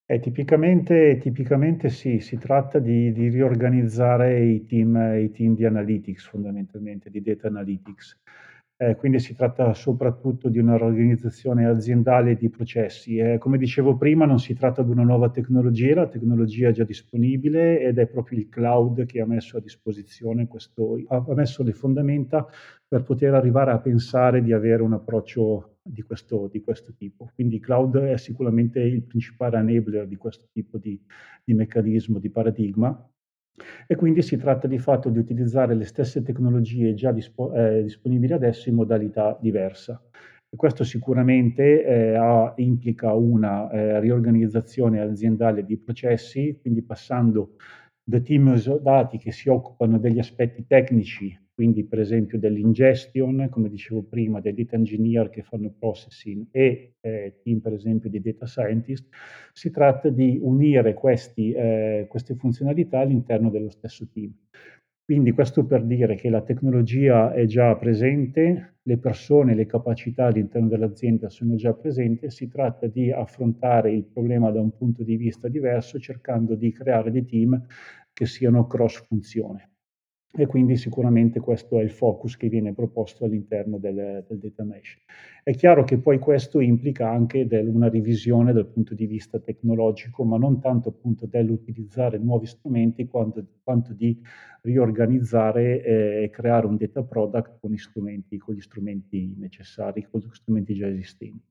Eh, 0.07 0.19
tipicamente 0.19 1.17
tipicamente 1.19 1.89
sì, 1.89 2.19
si 2.19 2.37
tratta 2.37 2.81
di 2.81 3.13
di 3.13 3.29
riorganizzare 3.29 4.41
i 4.45 4.65
team 4.67 4.97
i 5.23 5.31
team 5.31 5.55
di 5.55 5.65
analytics 5.65 6.27
fondamentalmente, 6.27 7.11
di 7.11 7.21
data 7.23 7.47
analytics. 7.47 8.19
Ehm, 8.83 8.97
quindi 8.97 9.19
si 9.21 9.35
tratta 9.35 9.75
soprattutto 9.75 10.49
di 10.49 10.59
una 10.59 10.75
riorganizzazione 10.79 11.67
aziendale 11.67 12.35
di 12.37 12.49
processi. 12.49 13.19
Ehm, 13.19 13.37
come 13.37 13.59
dicevo 13.59 13.95
prima 13.99 14.25
non 14.25 14.39
si 14.39 14.55
tratta 14.55 14.83
di 14.83 14.91
una 14.91 15.03
nuova 15.03 15.29
tecnologia, 15.31 15.95
la 15.97 16.09
tecnologia 16.09 16.69
è 16.69 16.73
già 16.73 16.85
disponibile 16.85 17.81
ed 17.83 17.99
è 17.99 18.07
proprio 18.07 18.39
il 18.39 18.49
cloud 18.49 19.05
che 19.05 19.21
ha 19.21 19.27
messo 19.27 19.59
a 19.59 19.61
disposizione 19.61 20.47
questo 20.49 20.97
ha 21.09 21.23
messo 21.35 21.63
le 21.63 21.73
fondamenta 21.75 22.47
per 22.89 23.03
poter 23.03 23.35
arrivare 23.35 23.71
a 23.73 23.81
pensare 23.81 24.43
di 24.43 24.53
avere 24.55 24.83
un 24.83 24.95
approccio 24.95 25.77
di 25.83 26.01
questo 26.03 26.49
di 26.51 26.63
questo 26.63 26.95
tipo. 26.97 27.31
Quindi 27.35 27.61
cloud 27.61 27.99
è 27.99 28.17
sicuramente 28.17 28.81
il 28.81 29.03
principale 29.03 29.59
enabler 29.59 30.07
di 30.07 30.17
questo 30.17 30.47
tipo 30.53 30.79
di 30.79 30.99
di 31.45 31.53
meccanismo, 31.55 32.19
di 32.19 32.31
paradigma 32.31 33.11
e 33.87 33.95
quindi 33.97 34.23
si 34.23 34.37
tratta 34.37 34.67
di 34.69 34.79
fatto 34.79 35.09
di 35.11 35.19
utilizzare 35.19 35.75
le 35.75 35.85
stesse 35.85 36.23
tecnologie 36.23 36.95
già 36.95 37.13
dispo 37.13 37.53
ehm, 37.53 37.83
disponibili 37.83 38.33
adesso 38.33 38.69
in 38.69 38.77
modalità 38.77 39.37
diversa. 39.41 40.01
E 40.53 40.57
questo 40.57 40.85
sicuramente, 40.85 41.85
ehm, 41.85 42.21
ha 42.21 42.53
implica 42.57 43.13
una, 43.15 43.71
ehm, 43.71 44.01
riorganizzazione 44.01 45.01
aziendale 45.01 45.65
di 45.65 45.79
processi, 45.79 46.57
quindi 46.61 46.83
passando 46.83 47.55
da 48.03 48.21
team 48.21 48.49
esodati 48.49 49.19
che 49.19 49.31
si 49.33 49.49
occupano 49.49 49.99
degli 49.99 50.19
aspetti 50.19 50.65
tecnici, 50.67 51.37
quindi 51.61 51.85
per 51.85 52.01
esempio 52.01 52.39
dell'ingestion, 52.39 53.49
come 53.51 53.69
dicevo 53.69 54.03
prima, 54.03 54.41
dei 54.41 54.55
data 54.55 54.77
engineer 54.77 55.29
che 55.29 55.43
fanno 55.43 55.71
processing 55.79 56.47
e, 56.51 56.95
ehm, 57.01 57.33
team 57.43 57.59
per 57.61 57.75
esempio 57.75 58.09
di 58.09 58.19
data 58.23 58.47
scientist, 58.47 59.07
si 59.53 59.71
tratta 59.71 60.09
di 60.09 60.39
unire 60.41 60.95
questi 60.95 61.53
ehm, 61.53 62.07
queste 62.07 62.35
funzionalità 62.35 63.01
all'interno 63.01 63.51
dello 63.51 63.69
stesso 63.69 64.09
team. 64.11 64.33
Quindi 65.05 65.33
questo 65.33 65.67
per 65.67 65.85
dire 65.85 66.15
che 66.15 66.31
la 66.31 66.41
tecnologia 66.41 67.31
è 67.35 67.45
già 67.45 67.77
presente, 67.77 68.77
le 68.83 68.97
persone, 68.97 69.55
le 69.55 69.67
capacità 69.67 70.25
all'interno 70.29 70.69
dell'azienda 70.69 71.29
sono 71.29 71.57
già 71.57 71.75
presenti, 71.75 72.31
si 72.31 72.49
tratta 72.49 72.87
di 72.87 73.11
affrontare 73.13 73.93
il 73.93 74.05
problema 74.05 74.51
da 74.51 74.61
un 74.63 74.75
punto 74.75 75.03
di 75.03 75.17
vista 75.17 75.47
diverso, 75.49 75.99
cercando 75.99 76.55
di 76.55 76.73
creare 76.73 77.11
dei 77.11 77.27
team 77.27 77.63
che 78.15 78.25
siano 78.25 78.67
cross 78.67 79.05
funzione. 79.07 79.70
E 80.33 80.47
quindi 80.47 80.77
sicuramente 80.77 81.41
questo 81.41 81.81
è 81.81 81.83
il 81.83 81.91
focus 81.91 82.37
che 82.37 82.49
viene 82.49 82.73
proposto 82.73 83.25
all'interno 83.25 83.79
del 83.79 84.25
del 84.29 84.39
data 84.39 84.63
mesh. 84.63 84.97
È 85.43 85.53
chiaro 85.53 85.83
che 85.83 85.99
poi 85.99 86.19
questo 86.21 86.61
implica 86.61 87.11
anche 87.11 87.49
del 87.49 87.67
una 87.67 87.89
revisione 87.89 88.53
dal 88.53 88.69
punto 88.69 88.95
di 88.95 89.07
vista 89.07 89.41
tecnologico, 89.41 90.23
ma 90.25 90.39
non 90.39 90.61
tanto 90.61 90.91
appunto 90.91 91.27
dell'utilizzare 91.27 92.19
nuovi 92.19 92.47
strumenti 92.47 93.09
quanto 93.09 93.45
quanto 93.65 93.93
di 93.93 94.17
riorganizzare 94.63 95.83
eh, 95.83 96.23
e 96.25 96.31
creare 96.31 96.67
un 96.67 96.77
data 96.77 97.03
product 97.03 97.59
con 97.61 97.73
gli 97.73 97.79
strumenti 97.79 98.39
con 98.39 98.55
gli 98.55 98.61
strumenti 98.61 99.35
necessari, 99.37 100.07
con 100.09 100.21
gli 100.21 100.29
strumenti 100.33 100.75
già 100.75 100.87
esistenti. 100.87 101.49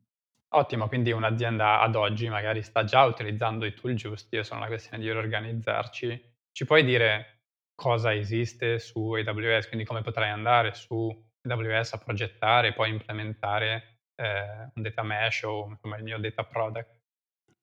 Ottimo, 0.51 0.87
quindi 0.87 1.11
un'azienda 1.11 1.81
ad 1.81 1.95
oggi 1.95 2.29
magari 2.29 2.63
sta 2.63 2.83
già 2.83 3.03
utilizzando 3.05 3.65
i 3.65 3.73
tool 3.73 3.93
giusti, 3.93 4.37
è 4.37 4.43
solo 4.43 4.61
una 4.61 4.69
questione 4.69 5.03
di 5.03 5.11
riorganizzarci. 5.11 6.21
Ci 6.51 6.65
puoi 6.65 6.83
dire 6.83 7.38
cosa 7.79 8.13
esiste 8.13 8.77
su 8.77 9.13
AWS, 9.13 9.67
quindi 9.69 9.85
come 9.85 10.01
potrei 10.01 10.29
andare 10.29 10.73
su 10.73 11.09
AWS 11.41 11.93
a 11.93 11.97
progettare 11.97 12.67
e 12.67 12.73
poi 12.73 12.89
implementare, 12.89 13.99
ehm, 14.15 14.71
un 14.75 14.81
data 14.83 15.01
mesh 15.01 15.43
o 15.43 15.67
insomma 15.69 15.95
il 15.95 16.03
mio 16.03 16.19
data 16.19 16.43
product? 16.43 16.99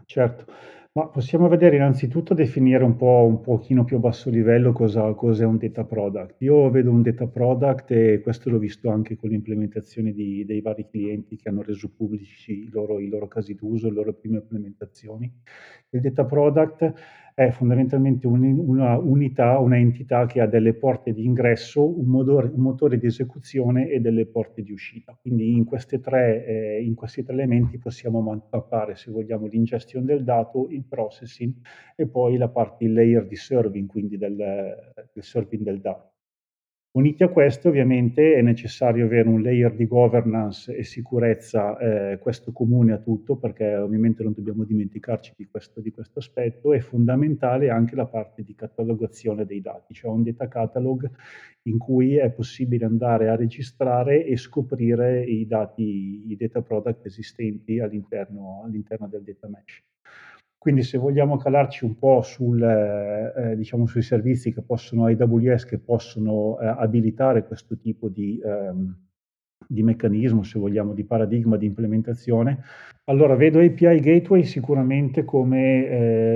Certo, 0.06 0.44
ma 0.92 1.08
possiamo 1.08 1.48
vedere 1.48 1.76
innanzitutto 1.76 2.32
definire 2.32 2.84
un 2.84 2.96
po' 2.96 3.26
un 3.26 3.40
pochino 3.40 3.84
più 3.84 3.96
a 3.96 3.98
basso 3.98 4.30
livello 4.30 4.72
cosa 4.72 5.12
cos'è 5.14 5.44
un 5.44 5.58
data 5.58 5.84
product. 5.84 6.40
Io 6.42 6.70
vedo 6.70 6.90
un 6.90 7.02
data 7.02 7.26
product 7.26 7.90
e 7.90 8.20
questo 8.22 8.48
l'ho 8.48 8.58
visto 8.58 8.88
anche 8.88 9.16
con 9.16 9.28
l'implementazione 9.30 10.12
di 10.12 10.44
dei 10.46 10.60
vari 10.60 10.86
clienti 10.88 11.36
che 11.36 11.48
hanno 11.48 11.62
reso 11.62 11.92
pubblici 11.94 12.52
i 12.52 12.70
loro 12.70 13.00
i 13.00 13.08
loro 13.08 13.26
casi 13.28 13.54
d'uso, 13.54 13.88
le 13.88 13.94
loro 13.94 14.14
prime 14.14 14.38
implementazioni. 14.38 15.30
Il 15.90 16.00
data 16.00 16.24
product 16.24 16.92
è 17.38 17.50
fondamentalmente 17.50 18.26
una 18.26 18.96
unità, 18.96 19.58
una 19.58 19.76
che 20.24 20.40
ha 20.40 20.46
delle 20.46 20.72
porte 20.72 21.12
di 21.12 21.22
ingresso, 21.22 21.86
un 21.86 22.06
modore 22.06 22.48
un 22.48 22.62
motore 22.62 22.96
di 22.98 23.04
esecuzione 23.04 23.90
e 23.90 24.00
delle 24.00 24.24
porte 24.26 24.62
di 24.62 24.72
uscita. 24.72 25.14
Quindi 25.20 25.52
in 25.54 25.66
3 26.00 26.46
ehm, 26.46 26.86
in 26.86 26.94
questi 26.94 27.22
3 27.22 27.34
elementi 27.34 27.78
possiamo 27.78 28.22
ma 28.22 28.40
mappare, 28.50 28.96
se 28.96 29.10
vogliamo, 29.10 29.46
l'ingestion 29.48 30.06
del 30.06 30.24
dato, 30.24 30.68
il 30.70 30.84
processing 30.84 31.52
e 31.94 32.06
poi 32.08 32.38
la 32.38 32.48
parte 32.48 32.88
layer 32.88 33.26
di 33.26 33.36
serving, 33.36 33.86
quindi 33.86 34.16
del 34.16 34.34
del 35.12 35.22
serving 35.22 35.62
del 35.62 35.80
dato. 35.80 36.15
Uniti 36.96 37.22
a 37.24 37.28
questo 37.28 37.68
ovviamente 37.68 38.36
è 38.36 38.40
necessario 38.40 39.04
avere 39.04 39.28
un 39.28 39.42
layer 39.42 39.74
di 39.74 39.86
governance 39.86 40.74
e 40.74 40.82
sicurezza, 40.82 41.76
ehm, 41.78 42.18
questo 42.18 42.52
comune 42.52 42.94
a 42.94 42.96
tutto, 42.96 43.36
perché 43.36 43.76
ovviamente 43.76 44.22
non 44.22 44.32
dobbiamo 44.32 44.64
dimenticarci 44.64 45.34
di 45.36 45.46
questo 45.46 45.82
di 45.82 45.90
questo 45.90 46.20
aspetto. 46.20 46.72
È 46.72 46.80
fondamentale 46.80 47.68
anche 47.68 47.94
la 47.96 48.06
parte 48.06 48.42
di 48.42 48.54
catalogazione 48.54 49.44
dei 49.44 49.60
dati, 49.60 49.92
cioè 49.92 50.10
un 50.10 50.22
data 50.22 50.48
catalog 50.48 51.06
in 51.64 51.76
cui 51.76 52.16
è 52.16 52.30
possibile 52.30 52.86
andare 52.86 53.28
a 53.28 53.36
registrare 53.36 54.24
e 54.24 54.38
scoprire 54.38 55.22
i 55.22 55.46
dati 55.46 56.30
i 56.30 56.36
data 56.36 56.62
product 56.62 57.04
esistenti 57.04 57.78
all'interno 57.78 58.62
all'interno 58.64 59.06
del 59.06 59.22
data 59.22 59.48
mesh. 59.48 59.84
Quindi 60.58 60.82
se 60.82 60.98
vogliamo 60.98 61.36
calarci 61.36 61.84
un 61.84 61.96
po' 61.96 62.22
sul 62.22 62.60
ehm, 62.62 63.54
diciamo 63.54 63.86
sui 63.86 64.02
servizi 64.02 64.52
che 64.52 64.62
possono 64.62 65.06
AWS 65.06 65.64
che 65.64 65.78
possono, 65.78 66.58
ehm, 66.58 66.76
abilitare 66.78 67.46
questo 67.46 67.76
tipo 67.78 68.08
di 68.08 68.40
ehm, 68.42 68.96
di 69.68 69.82
meccanismo, 69.82 70.42
se 70.42 70.58
vogliamo, 70.58 70.92
di 70.94 71.04
paradigma 71.04 71.56
di 71.56 71.66
implementazione, 71.66 72.62
allora 73.08 73.36
vedo 73.36 73.60
API 73.60 74.00
Gateway 74.00 74.42
sicuramente 74.44 75.24
come, 75.24 75.86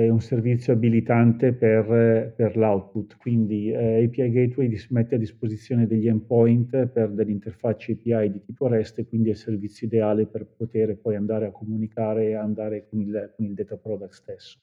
ehm, 0.05 0.11
un 0.13 0.21
servizio 0.21 0.73
abilitante 0.73 1.53
per 1.53 2.33
per 2.35 2.55
l'output. 2.57 3.17
Quindi, 3.17 3.71
ehm, 3.71 4.05
API 4.05 4.31
Gateway 4.31 4.73
mette 4.89 5.15
a 5.15 5.17
disposizione 5.17 5.85
degli 5.87 6.07
endpoint 6.07 6.87
per 6.87 7.09
delle 7.11 7.31
interfacce 7.31 7.93
API 7.93 8.31
di 8.31 8.41
tipo 8.45 8.67
REST 8.67 9.05
quindi 9.07 9.29
è 9.29 9.31
il 9.31 9.37
servizio 9.37 9.87
ideale 9.87 10.25
per 10.27 10.45
potere 10.45 10.95
poi 10.95 11.15
andare 11.15 11.47
a 11.47 11.51
comunicare 11.51 12.27
e 12.29 12.33
andare 12.35 12.85
con 12.89 12.99
il 13.01 13.33
con 13.35 13.45
il 13.45 13.53
data 13.53 13.75
product 13.77 14.13
stesso. 14.13 14.59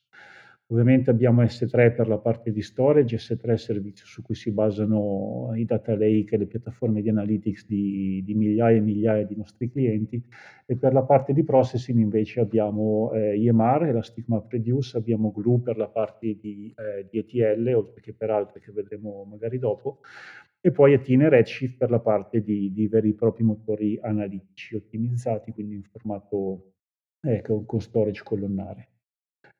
Ovviamente 0.70 1.08
abbiamo 1.08 1.40
S3 1.42 1.94
per 1.94 2.08
la 2.08 2.18
parte 2.18 2.52
di 2.52 2.60
storage, 2.60 3.16
S3 3.16 3.40
è 3.48 3.52
il 3.52 3.58
servizio 3.58 4.04
su 4.04 4.20
cui 4.20 4.34
si 4.34 4.50
basano 4.52 5.52
i 5.54 5.64
data 5.64 5.92
lake 5.96 6.34
e 6.34 6.38
le 6.38 6.46
piattaforme 6.46 7.00
di 7.00 7.08
analytics 7.08 7.66
di 7.66 8.22
di 8.22 8.34
migliaia 8.34 8.76
e 8.76 8.80
migliaia 8.80 9.24
di 9.24 9.34
nostri 9.34 9.70
clienti 9.70 10.22
e 10.66 10.76
per 10.76 10.92
la 10.92 11.04
parte 11.04 11.32
di 11.32 11.42
processing 11.42 11.98
invece 12.00 12.40
abbiamo, 12.40 13.10
ehm, 13.14 13.40
EMR, 13.46 13.86
Elastic 13.86 14.26
MapReduce, 14.28 14.98
abbiamo 14.98 15.32
Glue 15.32 15.60
per 15.62 15.78
la 15.78 15.88
parte 15.88 16.36
di 16.38 16.70
ehm, 16.76 17.08
di 17.10 17.18
ETL, 17.18 17.72
oltre 17.74 18.02
che 18.02 18.12
per 18.12 18.28
altre 18.28 18.60
che 18.60 18.70
vedremo 18.70 19.24
magari 19.24 19.58
dopo, 19.58 20.00
e 20.60 20.70
poi 20.70 20.92
Athena 20.92 21.24
e 21.26 21.28
Redshift 21.30 21.78
per 21.78 21.88
la 21.88 22.00
parte 22.00 22.42
di 22.42 22.70
di 22.74 22.86
veri 22.88 23.10
e 23.10 23.14
propri 23.14 23.42
motori 23.42 23.98
analitici 24.02 24.74
ottimizzati, 24.76 25.50
quindi 25.50 25.76
in 25.76 25.82
formato 25.84 26.72
ecco, 27.22 27.64
con 27.64 27.80
storage 27.80 28.22
colonnare. 28.22 28.88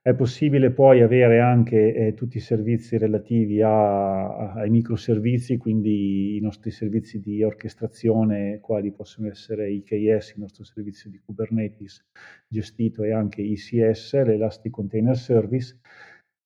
È 0.07 0.15
possibile 0.15 0.71
poi 0.71 1.03
avere 1.03 1.41
anche, 1.41 1.93
ehm, 1.93 2.15
tutti 2.15 2.37
i 2.37 2.41
servizi 2.41 2.97
relativi 2.97 3.61
a 3.63 4.27
a 4.29 4.53
ai 4.55 4.71
microservizi, 4.71 5.57
quindi 5.57 6.37
i 6.37 6.41
nostri 6.41 6.71
servizi 6.71 7.19
di 7.21 7.43
orchestrazione, 7.43 8.61
quali 8.61 8.93
possono 8.93 9.29
essere 9.29 9.71
IKS, 9.73 10.35
il 10.35 10.41
nostro 10.41 10.63
servizio 10.65 11.11
di 11.11 11.19
Kubernetes 11.19 12.07
gestito 12.47 13.03
e 13.03 13.13
anche 13.13 13.43
ECS, 13.43 14.23
l'Elastic 14.25 14.71
Container 14.73 15.17
Service, 15.17 15.79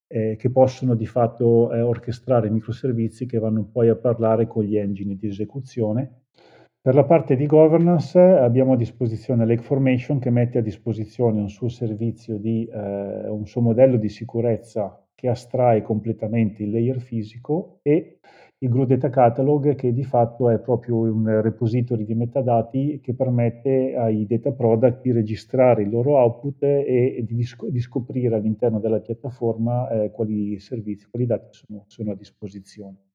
ehm, 0.09 0.37
che 0.37 0.50
possono 0.50 0.94
di 0.94 1.06
fatto, 1.06 1.73
ehm, 1.73 1.85
orchestrare 1.85 2.49
microservizi 2.50 3.26
che 3.26 3.38
vanno 3.38 3.64
poi 3.71 3.88
a 3.90 3.97
parlare 3.97 4.47
con 4.47 4.64
gli 4.64 4.76
engine 4.78 5.14
di 5.16 5.26
esecuzione 5.28 6.22
Per 6.85 6.97
la 6.97 7.05
parte 7.05 7.37
di 7.37 7.47
governance 7.47 8.19
abbiamo 8.19 8.73
a 8.73 8.77
disposizione 8.77 9.47
Lake 9.47 9.62
Formation 9.62 10.19
che 10.19 10.31
mette 10.31 10.59
a 10.59 10.62
disposizione 10.62 11.41
un 11.41 11.49
suo 11.49 11.69
servizio 11.69 12.39
di 12.39 12.69
ehm, 12.69 13.31
un 13.31 13.47
suo 13.47 13.61
modello 13.61 13.97
di 13.97 14.09
sicurezza 14.09 15.01
che 15.15 15.29
astrae 15.29 15.83
completamente 15.83 16.65
il 16.65 16.73
layer 16.73 16.99
fisico 17.01 17.79
e 17.83 18.19
il 18.59 18.69
Glue 18.69 18.87
Data 18.87 19.11
Catalog 19.11 19.77
che 19.77 19.93
di 19.93 20.03
fatto 20.03 20.51
è 20.51 20.59
proprio 20.59 21.03
un 21.03 21.41
repository 21.41 22.05
di 22.05 22.17
metadati 22.17 22.99
che 23.01 23.15
permette 23.15 23.95
ai 23.95 24.27
data 24.27 24.51
product 24.51 25.03
di 25.03 25.12
registrare 25.12 25.83
il 25.83 25.89
loro 25.89 26.17
output 26.17 26.65
e 26.65 27.25
di, 27.25 27.45
sc- 27.45 27.69
di 27.69 27.79
scoprire 27.79 28.35
all'interno 28.35 28.81
della 28.81 28.99
piattaforma 28.99 29.89
eh, 29.89 30.11
quali 30.11 30.59
servizi, 30.59 31.07
quali 31.09 31.27
dati 31.27 31.47
sono, 31.53 31.85
sono 31.87 32.11
a 32.11 32.17
disposizione. 32.17 33.12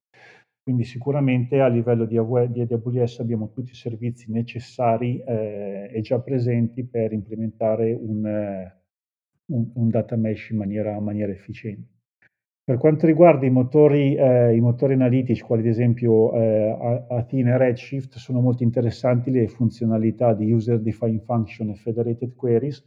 Quindi 0.68 0.84
sicuramente 0.84 1.60
a 1.60 1.66
livello 1.66 2.04
di 2.04 2.18
AWS 2.18 3.20
abbiamo 3.20 3.48
tutti 3.48 3.70
i 3.70 3.74
servizi 3.74 4.30
necessari 4.30 5.18
eh, 5.26 5.90
e 5.90 6.00
già 6.02 6.18
presenti 6.20 6.84
per 6.84 7.14
implementare 7.14 7.94
un, 7.94 8.26
eh, 8.26 8.76
un, 9.46 9.70
un 9.72 9.88
data 9.88 10.14
mesh 10.16 10.50
in 10.50 10.58
maniera, 10.58 11.00
maniera, 11.00 11.32
efficiente. 11.32 11.88
Per 12.62 12.76
quanto 12.76 13.06
riguarda 13.06 13.46
i 13.46 13.50
motori, 13.50 14.14
eh, 14.14 14.54
i 14.54 14.60
motori 14.60 14.92
analitici, 14.92 15.40
quali 15.40 15.62
ad 15.62 15.68
esempio 15.68 16.34
eh, 16.34 17.06
Athena 17.08 17.54
e 17.54 17.56
Redshift, 17.56 18.18
sono 18.18 18.42
molto 18.42 18.62
interessanti 18.62 19.30
le 19.30 19.48
funzionalità 19.48 20.34
di 20.34 20.52
User 20.52 20.80
Defined 20.80 21.22
Function 21.22 21.70
e 21.70 21.76
Federated 21.76 22.34
Queries, 22.34 22.86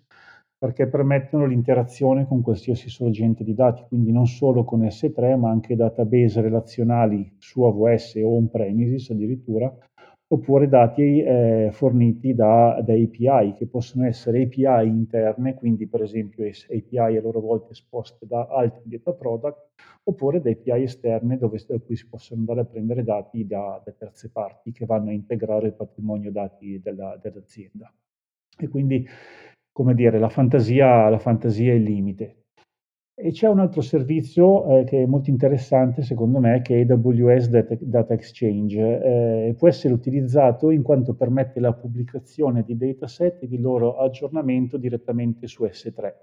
perché 0.61 0.85
permettono 0.85 1.47
l'interazione 1.47 2.27
con 2.27 2.43
qualsiasi 2.43 2.87
sorgente 2.87 3.43
di 3.43 3.55
dati, 3.55 3.83
quindi 3.87 4.11
non 4.11 4.27
solo 4.27 4.63
con 4.63 4.81
S3, 4.81 5.35
ma 5.35 5.49
anche 5.49 5.75
database 5.75 6.39
relazionali 6.39 7.33
su 7.39 7.63
AWS 7.63 8.17
o 8.17 8.35
on-premises 8.35 9.09
addirittura, 9.09 9.75
oppure 10.27 10.69
dati 10.69 11.19
eh, 11.19 11.69
forniti 11.71 12.35
da, 12.35 12.79
da, 12.85 12.93
API, 12.93 13.55
che 13.57 13.65
possono 13.65 14.05
essere 14.05 14.43
API 14.43 14.87
interne, 14.87 15.55
quindi 15.55 15.87
per 15.87 16.03
esempio 16.03 16.45
API 16.45 17.17
a 17.17 17.21
loro 17.21 17.39
volta 17.39 17.71
esposte 17.71 18.27
da 18.27 18.45
altri 18.45 18.83
data 18.87 19.13
product, 19.13 19.69
oppure 20.03 20.41
da 20.41 20.51
API 20.51 20.83
esterne 20.83 21.39
dove, 21.39 21.59
da 21.67 21.79
cui 21.79 21.95
si 21.95 22.07
possono 22.07 22.41
andare 22.41 22.59
a 22.59 22.65
prendere 22.65 23.03
dati 23.03 23.47
da, 23.47 23.81
da 23.83 23.91
terze 23.93 24.29
parti 24.29 24.71
che 24.71 24.85
vanno 24.85 25.09
a 25.09 25.13
integrare 25.13 25.65
il 25.65 25.73
patrimonio 25.73 26.31
dati 26.31 26.79
della, 26.79 27.17
dell'azienda. 27.19 27.91
E 28.59 28.67
quindi 28.67 29.07
come 29.81 29.95
dire, 29.95 30.19
la 30.19 30.29
fantasia, 30.29 31.09
la 31.09 31.17
fantasia 31.17 31.71
è 31.71 31.75
il 31.75 31.81
limite. 31.81 32.35
E 33.15 33.31
c'è 33.31 33.47
un 33.47 33.59
altro 33.59 33.81
servizio 33.81 34.79
eh, 34.79 34.83
che 34.83 35.01
è 35.01 35.05
molto 35.07 35.31
interessante 35.31 36.03
secondo 36.03 36.39
me 36.39 36.61
che 36.61 36.81
è 36.81 36.91
AWS 36.91 37.47
Data, 37.81 38.13
Exchange. 38.13 39.47
Eh, 39.47 39.55
può 39.57 39.67
essere 39.67 39.95
utilizzato 39.95 40.69
in 40.69 40.83
quanto 40.83 41.15
permette 41.15 41.59
la 41.59 41.73
pubblicazione 41.73 42.63
di 42.63 42.77
dataset 42.77 43.41
e 43.41 43.47
di 43.47 43.59
loro 43.59 43.97
aggiornamento 43.97 44.77
direttamente 44.77 45.47
su 45.47 45.63
S3. 45.63 46.13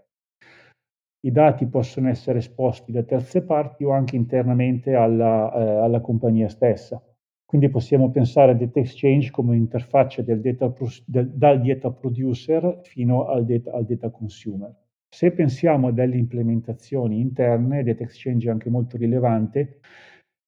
I 1.27 1.33
dati 1.33 1.67
possono 1.67 2.09
essere 2.09 2.39
esposti 2.39 2.93
da 2.93 3.03
terze 3.03 3.43
parti 3.43 3.83
o 3.83 3.91
anche 3.91 4.15
internamente 4.15 4.95
alla, 4.95 5.53
eh, 5.53 5.85
alla 5.85 6.01
compagnia 6.01 6.49
stessa. 6.49 7.03
Quindi 7.49 7.71
possiamo 7.71 8.11
pensare 8.11 8.53
a 8.53 8.55
Data 8.55 8.79
Exchange 8.79 9.31
come 9.31 9.53
un'interfaccia 9.53 10.21
del 10.21 10.43
data, 10.43 10.71
del, 11.07 11.31
dal 11.31 11.63
data 11.63 11.91
producer 11.91 12.81
fino 12.83 13.25
al 13.25 13.47
data, 13.47 13.73
al 13.73 13.87
data 13.87 14.11
consumer. 14.11 14.75
Se 15.09 15.33
pensiamo 15.33 15.87
a 15.89 15.93
delle 15.93 16.19
implementazioni 16.19 17.21
interne, 17.21 17.83
Data 17.83 18.03
Exchange 18.03 18.49
è 18.49 18.51
anche 18.51 18.69
molto 18.69 18.99
rilevante 18.99 19.81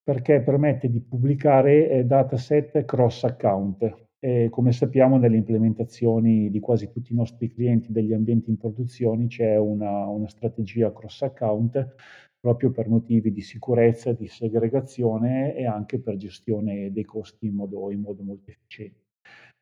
perché 0.02 0.42
permette 0.42 0.90
di 0.90 1.00
pubblicare 1.00 1.88
eh, 1.88 2.04
dataset 2.04 2.84
cross 2.84 3.24
account. 3.24 4.08
E 4.18 4.48
come 4.50 4.72
sappiamo 4.72 5.16
nelle 5.16 5.36
implementazioni 5.36 6.50
di 6.50 6.60
quasi 6.60 6.90
tutti 6.90 7.14
i 7.14 7.16
nostri 7.16 7.48
clienti 7.48 7.90
degli 7.92 8.12
ambienti 8.12 8.50
in 8.50 8.58
produzione 8.58 9.26
c'è 9.26 9.56
una, 9.56 10.06
una 10.06 10.28
strategia 10.28 10.92
cross 10.92 11.22
account 11.22 11.94
proprio 12.40 12.70
per 12.70 12.88
motivi 12.88 13.30
di 13.32 13.42
sicurezza, 13.42 14.12
di 14.12 14.26
segregazione 14.26 15.54
e 15.54 15.66
anche 15.66 16.00
per 16.00 16.16
gestione 16.16 16.90
dei 16.90 17.04
costi 17.04 17.46
in 17.46 17.54
modo, 17.54 17.90
in 17.90 18.00
modo 18.00 18.22
molto 18.22 18.50
efficiente. 18.50 19.08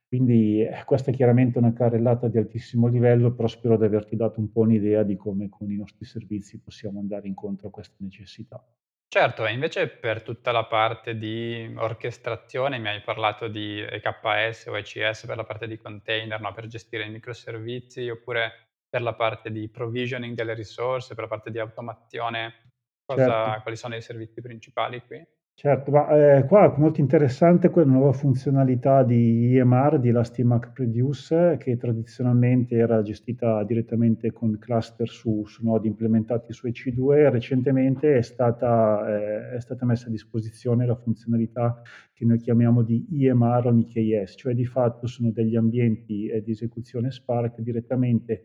Quindi 0.09 0.62
eh, 0.62 0.85
questa 0.87 1.11
è 1.11 1.14
chiaramente 1.14 1.59
una 1.59 1.75
carrellata 1.75 2.29
di 2.29 2.38
altissimo 2.38 2.87
livello, 2.87 3.35
però 3.35 3.47
spero 3.47 3.77
di 3.77 3.85
averti 3.85 4.17
dato 4.17 4.41
un 4.41 4.51
po' 4.51 4.61
un'idea 4.61 5.03
di 5.03 5.17
come 5.17 5.51
con 5.51 5.71
i 5.71 5.77
nostri 5.77 6.07
servizi 6.07 6.61
possiamo 6.61 6.99
andare 6.99 7.29
incontro 7.29 7.69
a 7.69 7.71
queste 7.71 7.97
necessità. 7.99 8.64
Certo, 9.11 9.47
e 9.47 9.53
invece 9.53 9.88
per 9.88 10.23
tutta 10.23 10.53
la 10.53 10.64
parte 10.64 11.17
di 11.17 11.75
orchestrazione 11.77 12.79
mi 12.79 12.88
hai 12.88 13.01
parlato 13.01 13.49
di 13.49 13.81
EKS 13.81 14.67
o 14.67 14.77
ECS 14.77 15.27
per 15.27 15.37
la 15.37 15.45
parte 15.45 15.67
di 15.67 15.79
container, 15.79 16.41
no? 16.41 16.53
per 16.53 16.67
gestire 16.67 17.05
i 17.05 17.11
microservizi, 17.11 18.09
oppure 18.09 18.68
per 18.88 19.03
la 19.03 19.14
parte 19.14 19.51
di 19.51 19.68
provisioning 19.70 20.35
delle 20.35 20.55
risorse, 20.55 21.14
per 21.14 21.24
la 21.24 21.31
parte 21.31 21.51
di 21.51 21.59
automazione 21.59 22.66
Cosa 23.09 23.22
Certo. 23.24 23.62
quali 23.62 23.77
sono 23.79 23.96
i 23.96 24.03
servizi 24.03 24.42
principali 24.42 25.01
qui? 25.07 25.27
Certo, 25.61 25.90
ma 25.90 26.37
eh, 26.37 26.44
qua 26.44 26.73
molto 26.79 27.01
interessante 27.01 27.68
quella 27.71 27.90
nuova 27.90 28.12
funzionalità 28.12 29.03
di 29.03 29.57
EMR, 29.57 29.99
di 29.99 30.11
Elastic 30.11 30.44
MapReduce, 30.44 31.57
che 31.59 31.77
tradizionalmente 31.77 32.77
era 32.77 33.03
gestita 33.03 33.64
direttamente 33.64 34.31
con 34.31 34.57
cluster 34.61 35.09
su, 35.09 35.44
su 35.47 35.64
nodi 35.64 35.88
implementati 35.88 36.53
su 36.53 36.68
EC2. 36.68 37.31
Recentemente 37.31 38.18
è 38.18 38.23
stata, 38.23 39.05
eh, 39.09 39.57
è 39.57 39.61
stata, 39.61 39.85
messa 39.85 40.07
a 40.07 40.11
disposizione 40.11 40.87
la 40.87 40.94
funzionalità 40.94 41.83
che 42.12 42.25
noi 42.25 42.38
chiamiamo 42.38 42.83
di 42.83 43.05
EMR 43.11 43.66
on 43.66 43.79
IKS, 43.81 44.35
cioè 44.37 44.55
di 44.55 44.64
fatto 44.64 45.09
sono 45.09 45.33
degli 45.33 45.57
ambienti 45.57 46.29
eh, 46.29 46.40
di 46.40 46.53
esecuzione 46.53 47.11
Spark 47.11 47.59
direttamente 47.62 48.44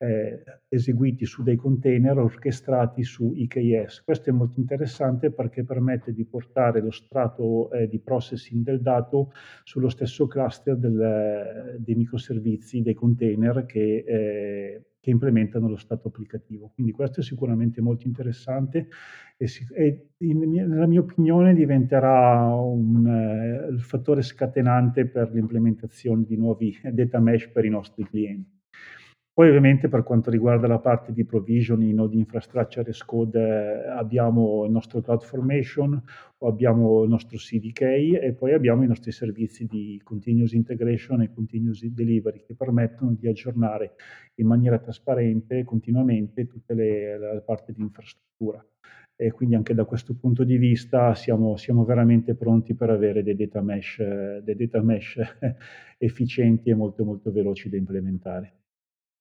eh, 0.00 0.42
eseguiti 0.68 1.26
su 1.26 1.42
dei 1.42 1.56
container 1.56 2.16
orchestrati 2.16 3.02
su 3.02 3.34
IKS. 3.34 4.02
Questo 4.02 4.30
è 4.30 4.32
molto 4.32 4.58
interessante 4.58 5.30
perché 5.30 5.62
permette 5.62 6.14
di 6.14 6.24
portare 6.24 6.80
lo 6.80 6.90
strato 6.90 7.70
eh, 7.70 7.86
di 7.86 7.98
processing 7.98 8.64
del 8.64 8.80
dato 8.80 9.32
sullo 9.62 9.90
stesso 9.90 10.26
cluster 10.26 10.76
del, 10.76 11.76
dei 11.78 11.94
microservizi, 11.94 12.80
dei 12.80 12.94
container 12.94 13.66
che, 13.66 14.04
eh, 14.06 14.84
che, 15.00 15.10
implementano 15.10 15.68
lo 15.68 15.76
stato 15.76 16.08
applicativo. 16.08 16.70
Quindi 16.74 16.92
questo 16.92 17.20
è 17.20 17.22
sicuramente 17.22 17.82
molto 17.82 18.06
interessante 18.06 18.88
e, 19.36 19.46
e 19.74 20.08
in, 20.18 20.38
nella 20.50 20.86
mia 20.86 21.00
opinione 21.00 21.52
diventerà 21.52 22.46
un, 22.54 23.06
eh, 23.06 23.70
il 23.70 23.80
fattore 23.82 24.22
scatenante 24.22 25.06
per 25.06 25.30
l'implementazione 25.30 26.24
di 26.24 26.36
nuovi 26.36 26.74
data 26.90 27.20
mesh 27.20 27.48
per 27.48 27.66
i 27.66 27.68
nostri 27.68 28.04
clienti. 28.04 28.59
Poi 29.40 29.48
ovviamente 29.48 29.88
per 29.88 30.02
quanto 30.02 30.28
riguarda 30.28 30.66
la 30.66 30.80
parte 30.80 31.14
di 31.14 31.24
provisioning 31.24 31.98
o 31.98 32.06
di 32.06 32.18
infrastructure 32.18 32.90
as 32.90 33.02
code 33.02 33.40
eh, 33.40 33.88
abbiamo 33.88 34.66
il 34.66 34.70
nostro 34.70 35.00
CloudFormation 35.00 36.02
abbiamo 36.40 37.04
il 37.04 37.08
nostro 37.08 37.38
CDK 37.38 37.80
e 38.20 38.34
poi 38.38 38.52
abbiamo 38.52 38.82
i 38.82 38.86
nostri 38.86 39.12
servizi 39.12 39.64
di 39.64 39.98
continuous 40.04 40.52
integration 40.52 41.22
e 41.22 41.32
continuous 41.32 41.82
delivery 41.86 42.42
che 42.42 42.54
permettono 42.54 43.16
di 43.18 43.28
aggiornare 43.28 43.94
in 44.34 44.46
maniera 44.46 44.78
trasparente 44.78 45.64
continuamente 45.64 46.46
tutte 46.46 46.74
le, 46.74 47.16
la 47.16 47.40
parte 47.40 47.72
di 47.72 47.80
infrastruttura. 47.80 48.62
E 49.16 49.30
quindi 49.32 49.54
anche 49.54 49.72
da 49.72 49.86
questo 49.86 50.14
punto 50.16 50.44
di 50.44 50.58
vista 50.58 51.14
siamo, 51.14 51.56
siamo 51.56 51.84
veramente 51.86 52.34
pronti 52.34 52.74
per 52.74 52.90
avere 52.90 53.22
dei 53.22 53.36
data 53.36 53.62
mesh, 53.62 54.02
dei 54.42 54.54
data 54.54 54.82
mesh 54.82 55.18
efficienti 55.96 56.68
e 56.68 56.74
molto 56.74 57.06
molto 57.06 57.32
veloci 57.32 57.70
da 57.70 57.78
implementare. 57.78 58.59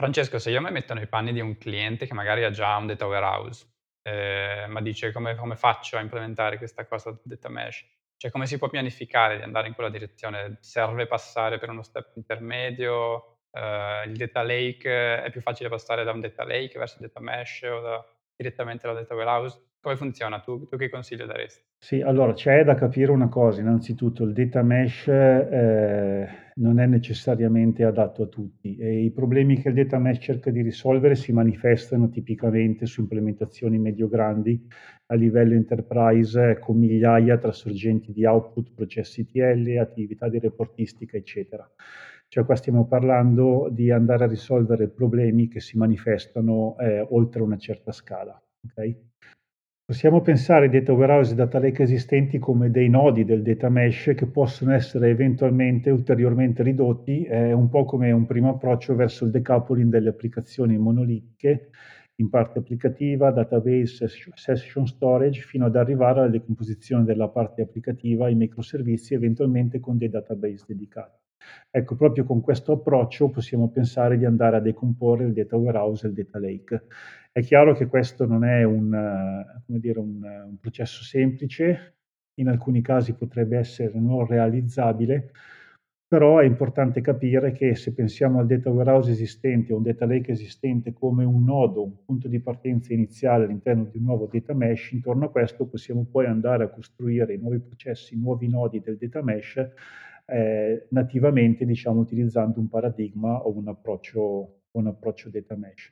Francesco, 0.01 0.39
se 0.39 0.49
io 0.51 0.61
mi 0.61 0.71
metto 0.71 0.93
nei 0.93 1.07
panni 1.09 1.33
di 1.33 1.41
un 1.41 1.57
cliente 1.57 2.05
che 2.05 2.13
magari 2.13 2.45
ha 2.45 2.49
già 2.51 2.77
un 2.77 2.85
data 2.87 3.05
warehouse, 3.05 3.67
ehm, 4.01 4.71
ma 4.71 4.79
dice: 4.81 5.11
"Come 5.11 5.35
come 5.35 5.57
faccio 5.57 5.97
a 5.97 5.99
implementare 5.99 6.55
questa 6.57 6.85
cosa 6.85 7.09
del 7.11 7.19
data 7.23 7.49
mesh?" 7.49 7.85
Cioè, 8.15 8.31
come 8.31 8.47
si 8.47 8.57
può 8.57 8.69
pianificare 8.69 9.35
di 9.35 9.43
andare 9.43 9.67
in 9.67 9.73
quella 9.73 9.89
direzione? 9.89 10.55
Serve 10.61 11.05
passare 11.05 11.57
per 11.57 11.69
uno 11.69 11.81
step 11.83 12.11
intermedio? 12.13 13.25
Ehm, 13.51 14.09
il 14.11 14.15
data 14.15 14.41
lake 14.41 15.21
è 15.21 15.29
più 15.31 15.41
facile 15.41 15.67
passare 15.67 16.05
da 16.05 16.11
un 16.13 16.21
data 16.21 16.45
lake 16.45 16.79
verso 16.79 16.95
data 16.99 17.19
mesh 17.19 17.61
o 17.63 17.81
da 17.81 18.05
direttamente 18.37 18.87
dal 18.87 18.95
data 18.95 19.15
warehouse? 19.15 19.59
Come 19.81 19.95
funziona? 19.95 20.41
Tu 20.41 20.65
tu 20.67 20.75
che 20.75 20.89
consiglio 20.89 21.25
daresti? 21.25 21.61
Sì, 21.81 22.01
allora 22.01 22.33
c'è 22.33 22.65
da 22.65 22.75
capire 22.75 23.11
una 23.11 23.29
cosa, 23.29 23.61
innanzitutto 23.61 24.25
il 24.25 24.33
data 24.33 24.61
mesh 24.61 25.07
eh, 25.07 26.27
non 26.55 26.79
è 26.79 26.85
necessariamente 26.85 27.85
adatto 27.85 28.23
a 28.23 28.27
tutti 28.27 28.75
e 28.75 29.01
i 29.01 29.11
problemi 29.11 29.61
che 29.61 29.69
il 29.69 29.75
data 29.75 29.97
mesh 29.97 30.17
cerca 30.19 30.51
di 30.51 30.61
risolvere 30.61 31.15
si 31.15 31.31
manifestano 31.31 32.09
tipicamente 32.09 32.85
su 32.85 32.99
implementazioni 32.99 33.77
medio-grandi 33.79 34.67
a 35.05 35.15
livello 35.15 35.53
enterprise 35.53 36.59
con 36.59 36.77
migliaia 36.77 37.37
tra 37.37 37.53
sorgenti 37.53 38.11
di 38.11 38.25
output, 38.25 38.73
processi 38.75 39.25
TL, 39.25 39.77
attività 39.77 40.27
di 40.27 40.39
reportistica, 40.39 41.15
eccetera. 41.15 41.67
Cioè 42.27 42.43
qua 42.43 42.55
stiamo 42.55 42.85
parlando 42.85 43.69
di 43.71 43.89
andare 43.89 44.25
a 44.25 44.27
risolvere 44.27 44.89
problemi 44.89 45.47
che 45.47 45.61
si 45.61 45.77
manifestano 45.77 46.77
eh, 46.77 46.99
oltre 47.09 47.41
una 47.41 47.57
certa 47.57 47.93
scala. 47.93 48.39
Okay? 48.69 49.07
Possiamo 49.89 50.21
pensare 50.21 50.65
ai 50.65 50.71
data 50.71 50.93
warehouse 50.93 51.31
e 51.31 51.35
data 51.35 51.57
lake 51.57 51.81
esistenti 51.81 52.37
come 52.37 52.69
dei 52.69 52.89
nodi 52.89 53.25
del 53.25 53.41
data 53.41 53.69
mesh 53.69 54.13
che 54.15 54.27
possono 54.27 54.71
essere 54.71 55.09
eventualmente 55.09 55.89
ulteriormente 55.89 56.61
ridotti, 56.61 57.23
è 57.23 57.53
un 57.53 57.69
po' 57.69 57.85
come 57.85 58.11
un 58.11 58.27
primo 58.27 58.49
approccio 58.49 58.93
verso 58.93 59.25
il 59.25 59.31
decoupling 59.31 59.89
delle 59.89 60.09
applicazioni 60.09 60.77
monolitiche, 60.77 61.71
in 62.17 62.29
parte 62.29 62.59
applicativa, 62.59 63.31
database, 63.31 64.07
session 64.35 64.85
storage, 64.85 65.41
fino 65.41 65.65
ad 65.65 65.75
arrivare 65.75 66.19
alla 66.19 66.29
decomposizione 66.29 67.03
della 67.03 67.29
parte 67.29 67.63
applicativa 67.63 68.29
in 68.29 68.37
microservizi, 68.37 69.15
eventualmente 69.15 69.79
con 69.79 69.97
dei 69.97 70.09
database 70.09 70.65
dedicati. 70.67 71.28
Ecco, 71.69 71.95
proprio 71.95 72.23
con 72.25 72.41
questo 72.41 72.73
approccio 72.73 73.29
possiamo 73.29 73.69
pensare 73.69 74.17
di 74.17 74.25
andare 74.25 74.57
a 74.57 74.59
decomporre 74.59 75.25
il 75.25 75.33
data 75.33 75.55
warehouse 75.55 76.05
e 76.05 76.09
il 76.09 76.15
data 76.15 76.39
lake. 76.39 76.83
È 77.31 77.41
chiaro 77.41 77.73
che 77.75 77.85
questo 77.85 78.25
non 78.25 78.43
è 78.43 78.63
un, 78.63 79.43
dire, 79.65 79.99
un, 79.99 80.23
un 80.23 80.57
processo 80.59 81.03
semplice, 81.03 81.95
in 82.39 82.47
alcuni 82.47 82.81
casi 82.81 83.13
potrebbe 83.13 83.57
essere 83.57 83.99
non 83.99 84.25
realizzabile, 84.25 85.31
però 86.07 86.39
è 86.39 86.45
importante 86.45 87.01
capire 87.01 87.51
che 87.51 87.75
se 87.75 87.93
pensiamo 87.93 88.39
al 88.39 88.47
data 88.47 88.71
warehouse 88.71 89.11
esistente 89.11 89.73
o 89.73 89.77
un 89.77 89.83
data 89.83 90.07
lake 90.07 90.31
esistente 90.31 90.91
come 90.91 91.23
un 91.23 91.43
nodo, 91.43 91.83
un 91.83 92.03
punto 92.03 92.27
di 92.27 92.39
partenza 92.39 92.93
iniziale 92.93 93.43
all'interno 93.43 93.83
di 93.83 93.99
un 93.99 94.05
nuovo 94.05 94.27
data 94.31 94.55
mesh, 94.55 94.91
intorno 94.93 95.25
a 95.25 95.29
questo 95.29 95.67
possiamo 95.67 96.07
poi 96.09 96.25
andare 96.25 96.63
a 96.63 96.69
costruire 96.69 97.35
i 97.35 97.37
nuovi 97.37 97.59
processi, 97.59 98.15
i 98.15 98.19
nuovi 98.19 98.47
nodi 98.47 98.79
del 98.79 98.97
data 98.97 99.21
mesh 99.21 99.71
eh, 100.29 100.87
nativamente, 100.91 101.65
diciamo, 101.65 101.99
utilizzando 101.99 102.59
un 102.59 102.69
paradigma 102.69 103.41
o 103.41 103.55
un 103.55 103.67
approccio, 103.67 104.61
un 104.71 104.87
approccio 104.87 105.29
data 105.29 105.55
mesh. 105.55 105.91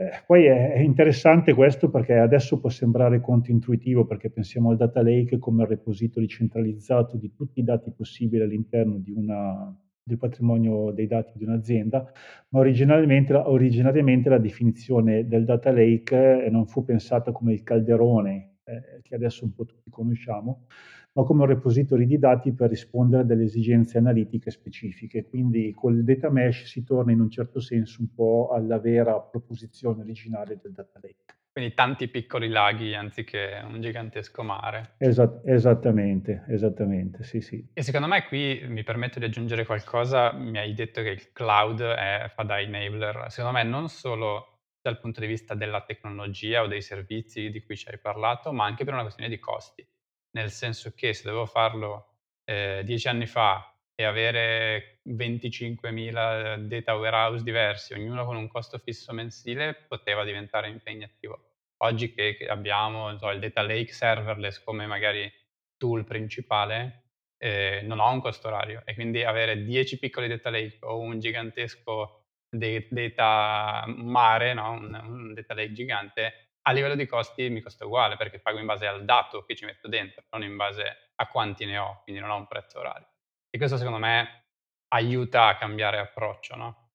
Eh, 0.00 0.22
poi 0.26 0.46
è, 0.46 0.78
interessante 0.78 1.52
questo 1.52 1.90
perché 1.90 2.14
adesso 2.14 2.58
può 2.58 2.70
sembrare 2.70 3.20
controintuitivo 3.20 4.06
perché 4.06 4.30
pensiamo 4.30 4.70
al 4.70 4.78
data 4.78 5.02
lake 5.02 5.38
come 5.38 5.62
al 5.62 5.68
repository 5.68 6.26
centralizzato 6.26 7.18
di 7.18 7.34
tutti 7.34 7.60
i 7.60 7.64
dati 7.64 7.90
possibili 7.90 8.42
all'interno 8.42 8.98
una, 9.12 9.76
del 10.02 10.16
patrimonio 10.16 10.90
dei 10.92 11.06
dati 11.06 11.32
di 11.36 11.44
un'azienda, 11.44 12.10
ma 12.48 12.58
originariamente, 12.58 13.34
originariamente 13.34 14.30
la 14.30 14.38
definizione 14.38 15.26
del 15.26 15.44
data 15.44 15.70
lake 15.70 16.44
eh, 16.44 16.48
non 16.48 16.66
fu 16.66 16.82
pensata 16.82 17.30
come 17.30 17.52
il 17.52 17.62
calderone 17.62 18.56
eh, 18.64 19.00
che 19.02 19.14
adesso 19.14 19.44
un 19.44 19.52
po' 19.52 19.66
tutti 19.66 19.90
conosciamo, 19.90 20.66
ma 21.12 21.24
come 21.24 21.42
un 21.42 21.48
repository 21.48 22.06
di 22.06 22.18
dati 22.18 22.52
per 22.52 22.68
rispondere 22.68 23.22
a 23.22 23.24
delle 23.24 23.44
esigenze 23.44 23.98
analitiche 23.98 24.50
specifiche. 24.50 25.24
Quindi 25.24 25.72
col 25.74 26.04
data 26.04 26.30
mesh 26.30 26.64
si 26.64 26.84
torna 26.84 27.12
in 27.12 27.20
un 27.20 27.30
certo 27.30 27.60
senso 27.60 28.00
un 28.00 28.12
po' 28.14 28.50
alla 28.52 28.78
vera 28.78 29.18
proposizione 29.20 30.02
originale 30.02 30.58
del 30.62 30.72
data 30.72 31.00
lake. 31.02 31.38
Quindi 31.52 31.74
tanti 31.74 32.06
piccoli 32.06 32.48
laghi 32.48 32.94
anziché 32.94 33.60
un 33.64 33.80
gigantesco 33.80 34.44
mare. 34.44 34.94
Esat- 34.98 35.44
esattamente, 35.44 36.44
esattamente, 36.48 37.24
sì, 37.24 37.40
sì. 37.40 37.70
E 37.72 37.82
secondo 37.82 38.06
me 38.06 38.24
qui 38.26 38.62
mi 38.68 38.84
permetto 38.84 39.18
di 39.18 39.24
aggiungere 39.24 39.66
qualcosa, 39.66 40.32
mi 40.32 40.58
hai 40.58 40.74
detto 40.74 41.02
che 41.02 41.08
il 41.08 41.32
cloud 41.32 41.82
è, 41.82 42.30
fa 42.32 42.44
da 42.44 42.60
enabler, 42.60 43.26
secondo 43.30 43.58
me 43.58 43.64
non 43.64 43.88
solo 43.88 44.58
dal 44.80 45.00
punto 45.00 45.20
di 45.20 45.26
vista 45.26 45.54
della 45.54 45.82
tecnologia 45.82 46.62
o 46.62 46.68
dei 46.68 46.82
servizi 46.82 47.50
di 47.50 47.60
cui 47.64 47.76
ci 47.76 47.88
hai 47.88 47.98
parlato, 47.98 48.52
ma 48.52 48.64
anche 48.64 48.84
per 48.84 48.94
una 48.94 49.02
questione 49.02 49.28
di 49.28 49.40
costi 49.40 49.84
nel 50.32 50.50
senso 50.50 50.92
che 50.94 51.12
se 51.14 51.24
dovevo 51.24 51.46
farlo 51.46 52.14
eh, 52.44 52.82
dieci 52.84 53.08
anni 53.08 53.26
fa 53.26 53.74
e 53.94 54.04
avere 54.04 55.00
25.000 55.04 56.56
data 56.56 56.94
warehouse 56.94 57.44
diversi, 57.44 57.92
ognuno 57.94 58.24
con 58.24 58.36
un 58.36 58.48
costo 58.48 58.78
fisso 58.78 59.12
mensile, 59.12 59.74
poteva 59.88 60.24
diventare 60.24 60.68
impegnativo. 60.68 61.48
Oggi 61.82 62.12
che, 62.12 62.36
abbiamo 62.48 63.16
so, 63.18 63.30
il 63.30 63.40
data 63.40 63.62
lake 63.62 63.92
serverless 63.92 64.62
come 64.62 64.86
magari 64.86 65.30
tool 65.76 66.04
principale, 66.04 67.04
eh, 67.38 67.80
non 67.84 68.00
ho 68.00 68.10
un 68.10 68.20
costo 68.20 68.48
orario 68.48 68.82
e 68.84 68.94
quindi 68.94 69.22
avere 69.24 69.62
10 69.62 69.98
piccoli 69.98 70.28
data 70.28 70.50
lake 70.50 70.78
o 70.80 70.98
un 70.98 71.18
gigantesco 71.18 72.24
data 72.50 73.84
mare, 73.86 74.54
no? 74.54 74.72
un, 74.72 75.00
un 75.02 75.34
data 75.34 75.54
lake 75.54 75.72
gigante, 75.72 76.49
a 76.62 76.72
livello 76.72 76.94
di 76.94 77.06
costi 77.06 77.48
mi 77.48 77.60
costa 77.60 77.86
uguale 77.86 78.16
perché 78.16 78.40
pago 78.40 78.58
in 78.58 78.66
base 78.66 78.86
al 78.86 79.04
dato 79.04 79.44
che 79.44 79.54
ci 79.54 79.64
metto 79.64 79.88
dentro, 79.88 80.24
non 80.30 80.42
in 80.42 80.56
base 80.56 81.12
a 81.14 81.26
quanti 81.26 81.64
ne 81.64 81.78
ho, 81.78 82.00
quindi 82.02 82.20
non 82.20 82.30
ho 82.30 82.36
un 82.36 82.46
prezzo 82.46 82.78
orario. 82.78 83.08
E 83.48 83.58
questo 83.58 83.76
secondo 83.76 83.98
me 83.98 84.44
aiuta 84.88 85.46
a 85.46 85.56
cambiare 85.56 85.98
approccio, 85.98 86.56
no? 86.56 86.88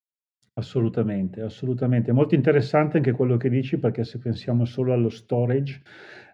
Assolutamente, 0.57 1.41
assolutamente. 1.41 2.11
È 2.11 2.13
molto 2.13 2.33
interessante 2.33 2.97
anche 2.97 3.11
quello 3.11 3.35
che 3.35 3.49
dici 3.49 3.77
perché 3.77 4.05
se 4.05 4.19
pensiamo 4.19 4.63
solo 4.63 4.93
allo 4.93 5.09
storage, 5.09 5.81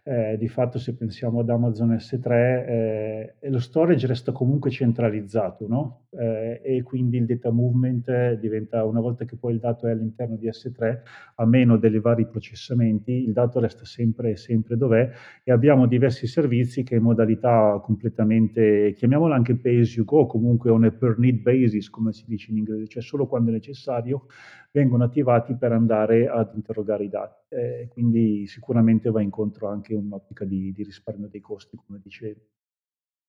eh, 0.03 0.35
di 0.39 0.47
fatto 0.47 0.79
se 0.79 0.95
pensiamo 0.95 1.41
ad 1.41 1.49
Amazon 1.49 1.91
S3, 1.91 2.31
eh, 2.31 3.35
lo 3.41 3.59
storage 3.59 4.07
resta 4.07 4.31
comunque 4.31 4.71
centralizzato, 4.71 5.67
no? 5.67 6.05
Eh, 6.09 6.59
e 6.63 6.81
quindi 6.81 7.17
il 7.17 7.25
data 7.25 7.51
movement 7.51 8.33
diventa, 8.33 8.83
una 8.83 8.99
volta 8.99 9.25
che 9.25 9.35
poi 9.35 9.53
il 9.53 9.59
dato 9.59 9.85
è 9.87 9.91
all'interno 9.91 10.37
di 10.37 10.47
S3, 10.47 10.97
a 11.35 11.45
meno 11.45 11.77
dei 11.77 11.99
vari 11.99 12.25
processamenti, 12.25 13.11
il 13.11 13.31
dato 13.31 13.59
resta 13.59 13.85
sempre, 13.85 14.35
sempre 14.37 14.75
dov'è 14.75 15.09
e 15.43 15.51
abbiamo 15.51 15.85
diversi 15.85 16.25
servizi 16.25 16.81
che 16.83 16.95
in 16.95 17.03
modalità 17.03 17.79
completamente, 17.83 18.93
chiamiamola 18.95 19.35
anche 19.35 19.55
pay 19.55 19.81
as 19.81 19.95
you 19.95 20.03
go, 20.03 20.25
comunque 20.25 20.71
on 20.71 20.85
a 20.85 20.91
per 20.91 21.19
need 21.19 21.41
basis, 21.41 21.89
come 21.89 22.11
si 22.11 22.25
dice 22.27 22.49
in 22.49 22.57
inglese, 22.57 22.87
cioè 22.87 23.03
solo 23.03 23.27
quando 23.27 23.51
è 23.51 23.53
necessario, 23.53 24.25
vengono 24.71 25.03
attivati 25.03 25.55
per 25.57 25.71
andare 25.71 26.27
ad 26.27 26.51
interrogare 26.55 27.03
i 27.03 27.09
dati. 27.09 27.55
Eh, 27.55 27.87
quindi 27.89 28.47
sicuramente 28.47 29.11
va 29.11 29.21
incontro 29.21 29.67
anche 29.67 29.93
un'ottica 29.93 30.45
di, 30.45 30.71
di 30.71 30.83
risparmio 30.83 31.27
dei 31.27 31.41
costi, 31.41 31.77
come 31.77 31.99
dicevi. 32.01 32.41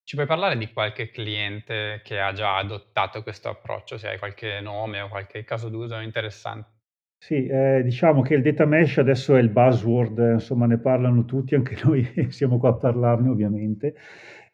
Ci 0.04 0.16
puoi 0.16 0.26
parlare 0.26 0.56
di 0.58 0.72
qualche 0.72 1.10
cliente 1.10 2.00
che 2.04 2.20
ha 2.20 2.32
già 2.32 2.56
adottato 2.56 3.22
questo 3.22 3.48
approccio, 3.48 3.98
se 3.98 4.08
hai 4.08 4.18
qualche 4.18 4.60
nome 4.60 5.00
o 5.00 5.08
qualche 5.08 5.44
caso 5.44 5.68
d'uso 5.68 5.98
interessante? 5.98 6.70
Sì, 7.16 7.46
eh, 7.46 7.82
diciamo 7.84 8.20
che 8.20 8.34
il 8.34 8.42
data 8.42 8.64
mesh 8.66 8.98
adesso 8.98 9.36
è 9.36 9.40
il 9.40 9.48
buzzword, 9.48 10.18
insomma 10.34 10.66
ne 10.66 10.78
parlano 10.78 11.24
tutti, 11.24 11.54
anche 11.54 11.76
noi 11.84 12.04
siamo 12.30 12.58
qua 12.58 12.70
a 12.70 12.74
parlarne 12.74 13.28
ovviamente. 13.28 13.94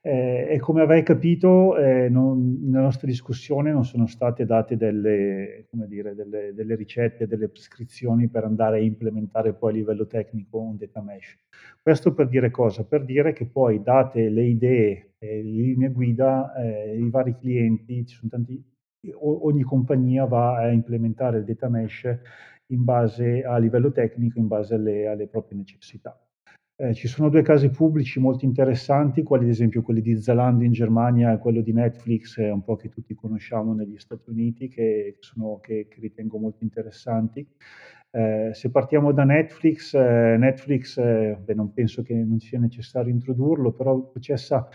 Eh, 0.08 0.54
e 0.54 0.58
come 0.58 0.80
avrai 0.80 1.02
capito, 1.02 1.76
eh, 1.76 2.08
non, 2.08 2.62
nella 2.62 2.84
nostra 2.84 3.06
discussione 3.06 3.72
non 3.72 3.84
sono 3.84 4.06
state 4.06 4.46
date 4.46 4.78
delle, 4.78 5.66
dire, 5.86 6.14
delle, 6.14 6.54
delle, 6.54 6.76
ricette, 6.76 7.26
delle 7.26 7.50
prescrizioni 7.50 8.26
per 8.30 8.44
andare 8.44 8.78
a 8.78 8.80
implementare 8.80 9.52
poi 9.52 9.72
a 9.72 9.74
livello 9.74 10.06
tecnico 10.06 10.60
un 10.60 10.78
data 10.78 11.02
mesh. 11.02 11.36
Questo 11.82 12.14
per 12.14 12.28
dire 12.28 12.50
cosa? 12.50 12.86
Per 12.86 13.04
dire 13.04 13.34
che 13.34 13.44
poi 13.44 13.82
date 13.82 14.30
le 14.30 14.44
idee, 14.44 15.10
eh, 15.18 15.42
le 15.42 15.50
linee 15.50 15.90
guida, 15.90 16.54
eh, 16.54 16.96
i 16.96 17.10
vari 17.10 17.36
clienti, 17.36 18.06
ci 18.06 18.16
sono 18.16 18.30
tanti, 18.30 18.64
ogni 19.20 19.62
compagnia 19.62 20.24
va 20.24 20.56
a 20.56 20.70
implementare 20.70 21.36
il 21.36 21.44
data 21.44 21.68
mesh 21.68 22.18
in 22.68 22.82
base 22.82 23.44
a 23.44 23.58
livello 23.58 23.92
tecnico, 23.92 24.38
in 24.38 24.46
base 24.46 24.74
alle, 24.74 25.06
alle 25.06 25.26
proprie 25.26 25.58
necessità. 25.58 26.18
Eh, 26.80 26.94
ci 26.94 27.08
sono 27.08 27.28
due 27.28 27.42
casi 27.42 27.70
pubblici 27.70 28.20
molto 28.20 28.44
interessanti, 28.44 29.24
quali 29.24 29.42
ad 29.42 29.50
esempio 29.50 29.82
quelli 29.82 30.00
di 30.00 30.16
Zalando 30.20 30.62
in 30.62 30.70
Germania 30.70 31.32
e 31.32 31.38
quello 31.38 31.60
di 31.60 31.72
Netflix, 31.72 32.38
eh, 32.38 32.50
un 32.52 32.62
po' 32.62 32.76
che 32.76 32.88
tutti 32.88 33.16
conosciamo 33.16 33.74
negli 33.74 33.98
Stati 33.98 34.30
Uniti, 34.30 34.68
che, 34.68 35.16
sono, 35.18 35.58
che, 35.58 35.88
che 35.88 35.98
ritengo 35.98 36.38
molto 36.38 36.62
interessanti. 36.62 37.44
Eh, 38.12 38.50
se 38.52 38.70
partiamo 38.70 39.10
da 39.10 39.24
Netflix, 39.24 39.92
eh, 39.92 40.36
Netflix 40.38 40.98
eh, 40.98 41.36
beh, 41.42 41.54
non 41.54 41.72
penso 41.72 42.02
che 42.02 42.14
non 42.14 42.38
sia 42.38 42.60
necessario 42.60 43.10
introdurlo, 43.10 43.72
però 43.72 44.00
processa 44.00 44.68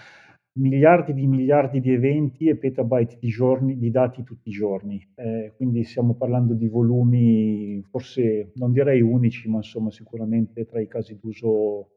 miliardi 0.55 1.13
di 1.13 1.25
miliardi 1.25 1.79
di 1.79 1.91
eventi 1.91 2.47
e 2.47 2.57
petabyte 2.57 3.17
di, 3.19 3.29
giorni, 3.29 3.77
di 3.77 3.89
dati 3.89 4.23
tutti 4.23 4.49
i 4.49 4.51
giorni. 4.51 5.05
Eh, 5.15 5.53
quindi 5.55 5.83
stiamo 5.83 6.13
parlando 6.13 6.53
di 6.53 6.67
volumi 6.67 7.81
forse 7.89 8.51
non 8.55 8.71
direi 8.71 9.01
unici, 9.01 9.49
ma 9.49 9.57
insomma 9.57 9.89
sicuramente 9.91 10.65
tra 10.65 10.79
i 10.79 10.87
casi 10.87 11.17
d'uso 11.19 11.89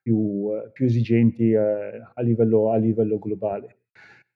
più, 0.00 0.48
più 0.72 0.86
esigenti 0.86 1.50
eh, 1.50 2.02
a, 2.14 2.22
livello, 2.22 2.70
a, 2.70 2.76
livello, 2.76 3.18
globale. 3.18 3.76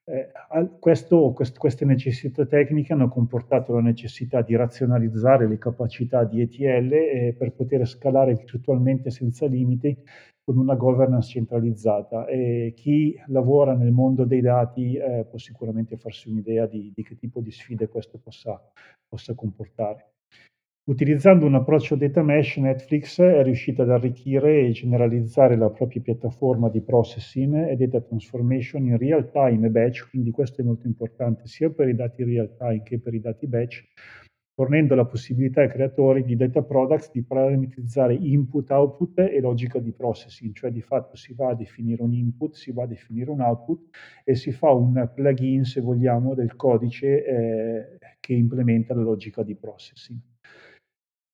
Eh, 0.06 0.30
questo, 0.78 1.32
quest, 1.32 1.56
queste 1.56 1.86
necessità 1.86 2.44
tecniche 2.44 2.92
hanno 2.92 3.08
comportato 3.08 3.72
la 3.72 3.80
necessità 3.80 4.42
di 4.42 4.54
razionalizzare 4.54 5.48
le 5.48 5.56
capacità 5.56 6.24
di 6.24 6.42
ETL 6.42 6.92
eh, 6.92 7.34
per 7.38 7.52
poter 7.52 7.86
scalare 7.86 8.34
virtualmente 8.34 9.10
senza 9.10 9.46
limiti 9.46 9.96
con 10.44 10.58
una 10.58 10.74
governance 10.74 11.30
centralizzata 11.30 12.26
e 12.26 12.74
chi 12.76 13.18
lavora 13.28 13.74
nel 13.74 13.92
mondo 13.92 14.24
dei 14.26 14.42
dati 14.42 14.94
eh, 14.94 15.24
può 15.24 15.38
sicuramente 15.38 15.96
farsi 15.96 16.28
un'idea 16.28 16.66
di, 16.66 16.92
di, 16.94 17.02
che 17.02 17.16
tipo 17.16 17.40
di 17.40 17.50
sfide 17.50 17.88
questo 17.88 18.18
possa, 18.18 18.60
possa 19.08 19.34
comportare. 19.34 20.13
Utilizzando 20.86 21.46
un 21.46 21.54
approccio 21.54 21.96
data 21.96 22.22
mesh, 22.22 22.58
Netflix 22.58 23.18
è 23.18 23.42
riuscita 23.42 23.84
ad 23.84 23.90
arricchire 23.90 24.66
e 24.66 24.72
generalizzare 24.72 25.56
la 25.56 25.70
propria 25.70 26.02
piattaforma 26.02 26.68
di 26.68 26.82
processing 26.82 27.70
e 27.70 27.76
data 27.76 28.02
transformation 28.02 28.84
in 28.88 28.98
real 28.98 29.30
time 29.30 29.66
e 29.66 29.70
batch, 29.70 30.10
quindi 30.10 30.30
questo 30.30 30.60
è 30.60 30.64
molto 30.64 30.86
importante 30.86 31.46
sia 31.46 31.70
per 31.70 31.88
i 31.88 31.94
dati 31.94 32.22
real 32.22 32.54
time 32.58 32.82
che 32.82 32.98
per 32.98 33.14
i 33.14 33.20
dati 33.20 33.46
batch, 33.46 33.82
fornendo 34.52 34.94
la 34.94 35.06
possibilità 35.06 35.62
ai 35.62 35.70
creatori 35.70 36.22
di 36.22 36.36
data 36.36 36.62
products 36.62 37.10
di 37.12 37.22
parametrizzare 37.22 38.12
input, 38.16 38.70
output 38.70 39.20
e 39.20 39.40
logica 39.40 39.78
di 39.78 39.92
processing, 39.92 40.52
cioè 40.52 40.70
di 40.70 40.82
fatto 40.82 41.16
si 41.16 41.32
va 41.32 41.48
a 41.48 41.54
definire 41.54 42.02
un 42.02 42.12
input, 42.12 42.56
si 42.56 42.72
va 42.72 42.82
a 42.82 42.86
definire 42.86 43.30
un 43.30 43.40
output 43.40 43.88
e 44.22 44.34
si 44.34 44.52
fa 44.52 44.70
un 44.70 45.10
plugin, 45.14 45.64
se 45.64 45.80
vogliamo, 45.80 46.34
del 46.34 46.54
codice 46.56 47.24
eh, 47.24 47.98
che 48.20 48.34
implementa 48.34 48.92
la 48.92 49.00
logica 49.00 49.42
di 49.42 49.54
processing. 49.54 50.20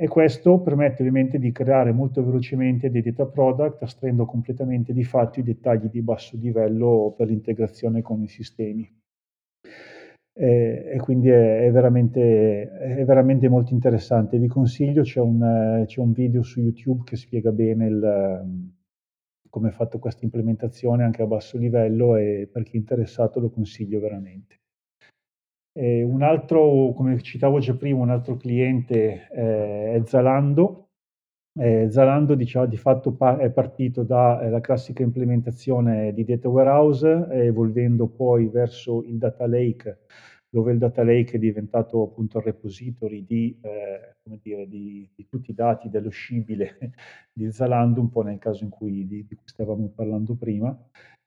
E 0.03 0.09
questo 0.09 0.61
permette 0.61 1.03
ovviamente 1.03 1.39
di 1.39 1.53
creare 1.53 1.93
molto 1.93 2.25
velocemente 2.25 2.91
dei 2.91 3.03
data 3.03 3.27
product, 3.27 3.83
astraendo 3.83 4.25
completamente 4.25 4.95
di 4.95 5.05
fatto 5.05 5.41
i 5.41 5.43
dettagli 5.43 5.91
di 5.91 6.01
basso 6.01 6.39
livello 6.39 7.13
per 7.15 7.29
l'integrazione 7.29 8.01
con 8.01 8.23
i 8.23 8.27
sistemi. 8.27 8.91
E, 10.33 10.91
e 10.95 10.99
quindi 11.01 11.29
è, 11.29 11.67
è, 11.67 11.71
veramente, 11.71 12.71
è, 12.71 13.05
veramente, 13.05 13.51
molto 13.51 13.75
interessante. 13.75 14.39
Vi 14.39 14.49
consiglio, 14.49 15.03
c'è 15.03 15.21
un, 15.21 15.85
c'è 15.85 16.01
un 16.01 16.13
video 16.13 16.41
su 16.41 16.61
YouTube 16.61 17.03
che 17.05 17.17
spiega 17.17 17.53
bene 17.53 17.87
il, 17.87 18.71
come 19.51 19.69
è 19.69 19.73
fatta 19.73 19.99
questa 19.99 20.25
implementazione 20.25 21.05
anche 21.05 21.21
a 21.21 21.27
basso 21.27 21.59
livello 21.59 22.17
e 22.17 22.49
per 22.51 22.63
chi 22.63 22.77
è 22.77 22.79
interessato 22.79 23.39
lo 23.39 23.51
consiglio 23.51 24.01
veramente. 24.01 24.61
E 25.81 26.03
un 26.03 26.21
altro, 26.21 26.93
come 26.95 27.23
citavo 27.23 27.59
già 27.59 27.75
prima, 27.75 28.03
un 28.03 28.11
altro 28.11 28.37
cliente 28.37 29.29
eh, 29.31 29.95
è 29.95 30.03
Zalando. 30.05 30.91
Eh, 31.59 31.89
Zalando 31.91 32.35
diciamo, 32.35 32.67
di 32.67 32.77
fatto 32.77 33.15
pa- 33.15 33.39
è 33.39 33.51
partito 33.51 34.03
dalla 34.03 34.59
eh, 34.59 34.61
classica 34.61 35.03
implementazione 35.03 36.13
di 36.13 36.25
data 36.25 36.51
warehouse, 36.51 37.27
evolvendo 37.31 38.09
poi 38.09 38.49
verso 38.49 39.03
il 39.05 39.17
data 39.17 39.47
lake, 39.47 40.01
dove 40.51 40.73
il 40.73 40.79
data 40.79 41.03
lake 41.03 41.37
è 41.37 41.39
diventato 41.39 42.03
appunto 42.03 42.37
il 42.37 42.45
repository 42.45 43.25
di, 43.25 43.59
eh, 43.63 44.17
dire, 44.43 44.69
di, 44.69 45.09
di, 45.15 45.27
tutti 45.29 45.51
i 45.53 45.55
dati 45.55 45.89
dello 45.89 46.11
scibile 46.11 46.77
di 47.33 47.51
Zalando, 47.51 48.03
un 48.03 48.11
po' 48.11 48.21
nel 48.21 48.39
caso 48.39 48.65
in 48.65 48.71
cui, 48.71 49.07
di, 49.07 49.25
di 49.27 49.35
cui 49.35 49.47
stavamo 49.49 49.91
parlando 49.95 50.35
prima. 50.35 50.79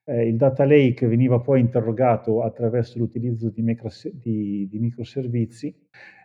Eh, 0.06 0.28
il 0.28 0.36
data 0.36 0.66
lake 0.66 1.08
veniva 1.08 1.40
poi 1.40 1.62
interrogato 1.62 2.44
attraverso 2.44 3.00
l'utilizzo 3.00 3.50
di, 3.50 3.62
micros- 3.62 4.10
di, 4.10 4.68
di, 4.70 4.78
microservizi 4.78 5.74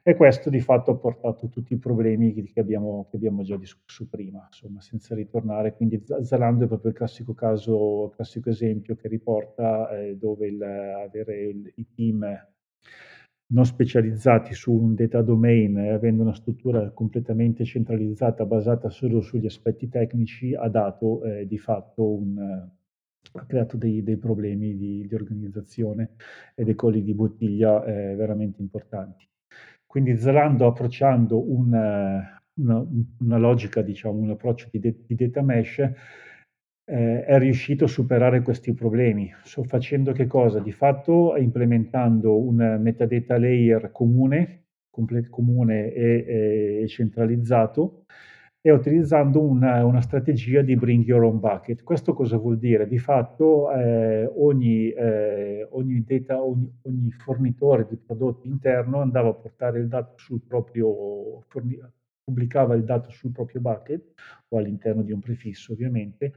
e 0.02 0.16
questo 0.16 0.50
di 0.50 0.58
fatto 0.58 0.90
ha 0.90 0.96
portato 0.96 1.48
tutti 1.48 1.74
i 1.74 1.78
problemi 1.78 2.32
che 2.32 2.58
abbiamo, 2.58 3.06
che 3.08 3.16
abbiamo 3.16 3.44
già 3.44 3.56
discusso 3.56 4.08
prima, 4.10 4.48
insomma, 4.50 4.80
senza 4.80 5.14
ritornare. 5.14 5.74
Quindi 5.76 6.02
Zalando 6.22 6.64
è 6.64 6.66
proprio 6.66 6.90
il 6.90 6.96
classico 6.96 7.34
caso, 7.34 8.06
il 8.06 8.16
classico 8.16 8.50
esempio 8.50 8.96
che 8.96 9.06
riporta 9.06 9.90
eh, 9.90 10.16
dove 10.16 10.48
il, 10.48 10.62
avere 10.62 11.42
il, 11.42 11.72
i 11.76 11.86
team 11.94 12.26
non 13.50 13.64
specializzati 13.64 14.54
su 14.54 14.72
un 14.72 14.94
data 14.94 15.22
domain 15.22 15.78
e 15.78 15.90
avendo 15.90 16.22
una 16.22 16.34
struttura 16.34 16.90
completamente 16.90 17.64
centralizzata 17.64 18.44
basata 18.44 18.90
solo 18.90 19.20
sugli 19.20 19.46
aspetti 19.46 19.88
tecnici 19.88 20.54
ha 20.54 20.68
dato 20.68 21.22
eh, 21.22 21.46
di 21.46 21.58
fatto 21.58 22.12
un 22.12 22.76
ha 23.32 23.44
creato 23.46 23.76
dei, 23.76 24.02
dei 24.02 24.16
problemi 24.16 24.76
di, 24.76 25.06
di, 25.06 25.14
organizzazione 25.14 26.10
e 26.54 26.64
dei 26.64 26.74
colli 26.74 27.02
di 27.02 27.14
bottiglia 27.14 27.84
eh, 27.84 28.14
veramente 28.14 28.60
importanti. 28.60 29.26
Quindi 29.86 30.16
Zalando 30.18 30.66
approcciando 30.66 31.50
una, 31.50 32.42
una, 32.60 32.86
una 33.20 33.38
logica, 33.38 33.82
diciamo, 33.82 34.18
un 34.18 34.30
approccio 34.30 34.68
di, 34.70 34.78
de, 34.78 35.02
di 35.06 35.14
data 35.14 35.42
mesh, 35.42 35.78
eh, 35.78 37.24
è 37.24 37.38
riuscito 37.38 37.84
a 37.84 37.88
superare 37.88 38.42
questi 38.42 38.72
problemi. 38.72 39.30
So, 39.44 39.62
facendo 39.64 40.12
che 40.12 40.26
cosa? 40.26 40.58
Di 40.60 40.72
fatto 40.72 41.36
implementando 41.36 42.36
un 42.36 42.78
metadata 42.80 43.38
layer 43.38 43.90
comune, 43.92 44.64
comune 45.30 45.92
e, 45.92 46.80
e 46.82 46.88
centralizzato, 46.88 48.04
e 48.60 48.72
utilizzando 48.72 49.40
una, 49.40 49.84
una, 49.84 50.00
strategia 50.00 50.62
di 50.62 50.74
bring 50.76 51.04
your 51.04 51.22
own 51.22 51.38
bucket. 51.38 51.82
Questo 51.82 52.12
cosa 52.12 52.36
vuol 52.36 52.58
dire? 52.58 52.88
Di 52.88 52.98
fatto 52.98 53.70
eh, 53.72 54.30
ogni, 54.36 54.90
eh, 54.90 55.66
ogni, 55.70 56.02
data, 56.04 56.42
ogni, 56.42 56.70
ogni, 56.82 57.10
fornitore 57.12 57.86
di 57.88 57.96
prodotti 57.96 58.48
interno 58.48 59.00
andava 59.00 59.28
a 59.28 59.34
portare 59.34 59.78
il 59.78 59.88
dato 59.88 60.14
sul 60.16 60.40
proprio 60.46 61.42
forni- 61.46 61.78
pubblicava 62.28 62.74
il 62.74 62.84
dato 62.84 63.10
sul 63.10 63.32
proprio 63.32 63.62
bucket 63.62 64.12
o 64.48 64.58
all'interno 64.58 65.02
di 65.02 65.12
un 65.12 65.20
prefisso 65.20 65.72
ovviamente 65.72 66.34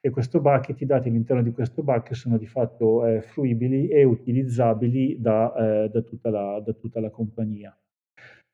e 0.00 0.10
questo 0.10 0.40
bucket, 0.40 0.80
i 0.80 0.86
dati 0.86 1.08
all'interno 1.08 1.42
di 1.42 1.52
questo 1.52 1.82
bucket 1.82 2.14
sono 2.14 2.38
di 2.38 2.46
fatto 2.46 3.06
eh, 3.06 3.20
fruibili 3.20 3.88
e 3.88 4.04
utilizzabili 4.04 5.20
da, 5.20 5.54
eh, 5.84 5.88
da, 5.90 6.00
tutta 6.02 6.30
la, 6.30 6.62
da 6.64 6.72
tutta 6.72 7.00
la 7.00 7.10
compagnia. 7.10 7.76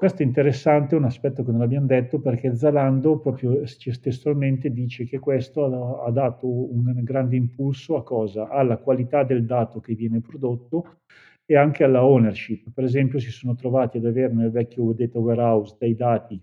Questo 0.01 0.23
è 0.23 0.25
interessante, 0.25 0.97
un 0.97 1.05
aspetto 1.05 1.45
che 1.45 1.51
non 1.53 1.61
abbiamo 1.61 1.85
detto, 1.85 2.21
perché 2.21 2.57
Zalando 2.57 3.19
proprio 3.19 3.61
testualmente 4.01 4.73
dice 4.73 5.05
che 5.05 5.19
questo 5.19 6.03
ha, 6.03 6.11
dato 6.11 6.47
un 6.47 7.03
grande 7.03 7.37
impulso 7.37 7.99
a 7.99 8.03
cosa? 8.03 8.49
Alla 8.49 8.79
qualità 8.79 9.25
del 9.25 9.45
dato 9.45 9.79
che 9.79 9.93
viene 9.95 10.23
prodotto 10.23 11.01
e 11.45 11.55
anche 11.55 11.85
alla 11.85 12.03
ownership. 12.03 12.73
Per 12.73 12.83
esempio 12.83 13.19
si 13.19 13.31
sono 13.31 13.55
trovati 13.55 13.99
ad 13.99 14.07
avere 14.07 14.33
nel 14.33 14.51
vecchio 14.51 14.95
data 14.95 15.19
warehouse 15.19 15.77
dei 15.79 15.95
dati 15.95 16.43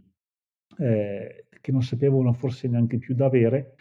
eh, 0.78 1.46
che 1.60 1.72
non 1.72 1.82
sapevano 1.82 2.34
forse 2.34 2.68
neanche 2.68 3.00
più 3.00 3.16
da 3.16 3.26
avere 3.26 3.74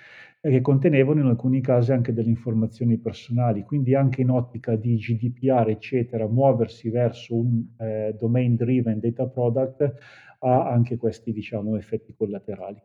e 0.46 0.50
che 0.50 0.61
contenevano 0.61 1.22
in 1.22 1.26
alcuni 1.26 1.61
casi 1.61 1.90
anche 1.90 2.12
delle 2.12 2.28
informazioni 2.28 2.98
personali, 2.98 3.64
quindi 3.64 3.96
anche 3.96 4.20
in 4.20 4.30
ottica 4.30 4.76
di 4.76 4.94
GDPR, 4.94 5.68
eccetera, 5.70 6.28
muoversi 6.28 6.88
verso 6.88 7.35
un 7.35 7.64
eh, 7.80 8.14
domain 8.16 8.54
driven 8.54 9.00
data 9.00 9.26
product 9.26 9.94
ha 10.38 10.68
anche 10.70 10.96
questi, 10.98 11.32
diciamo, 11.32 11.76
effetti 11.76 12.14
collaterali. 12.16 12.80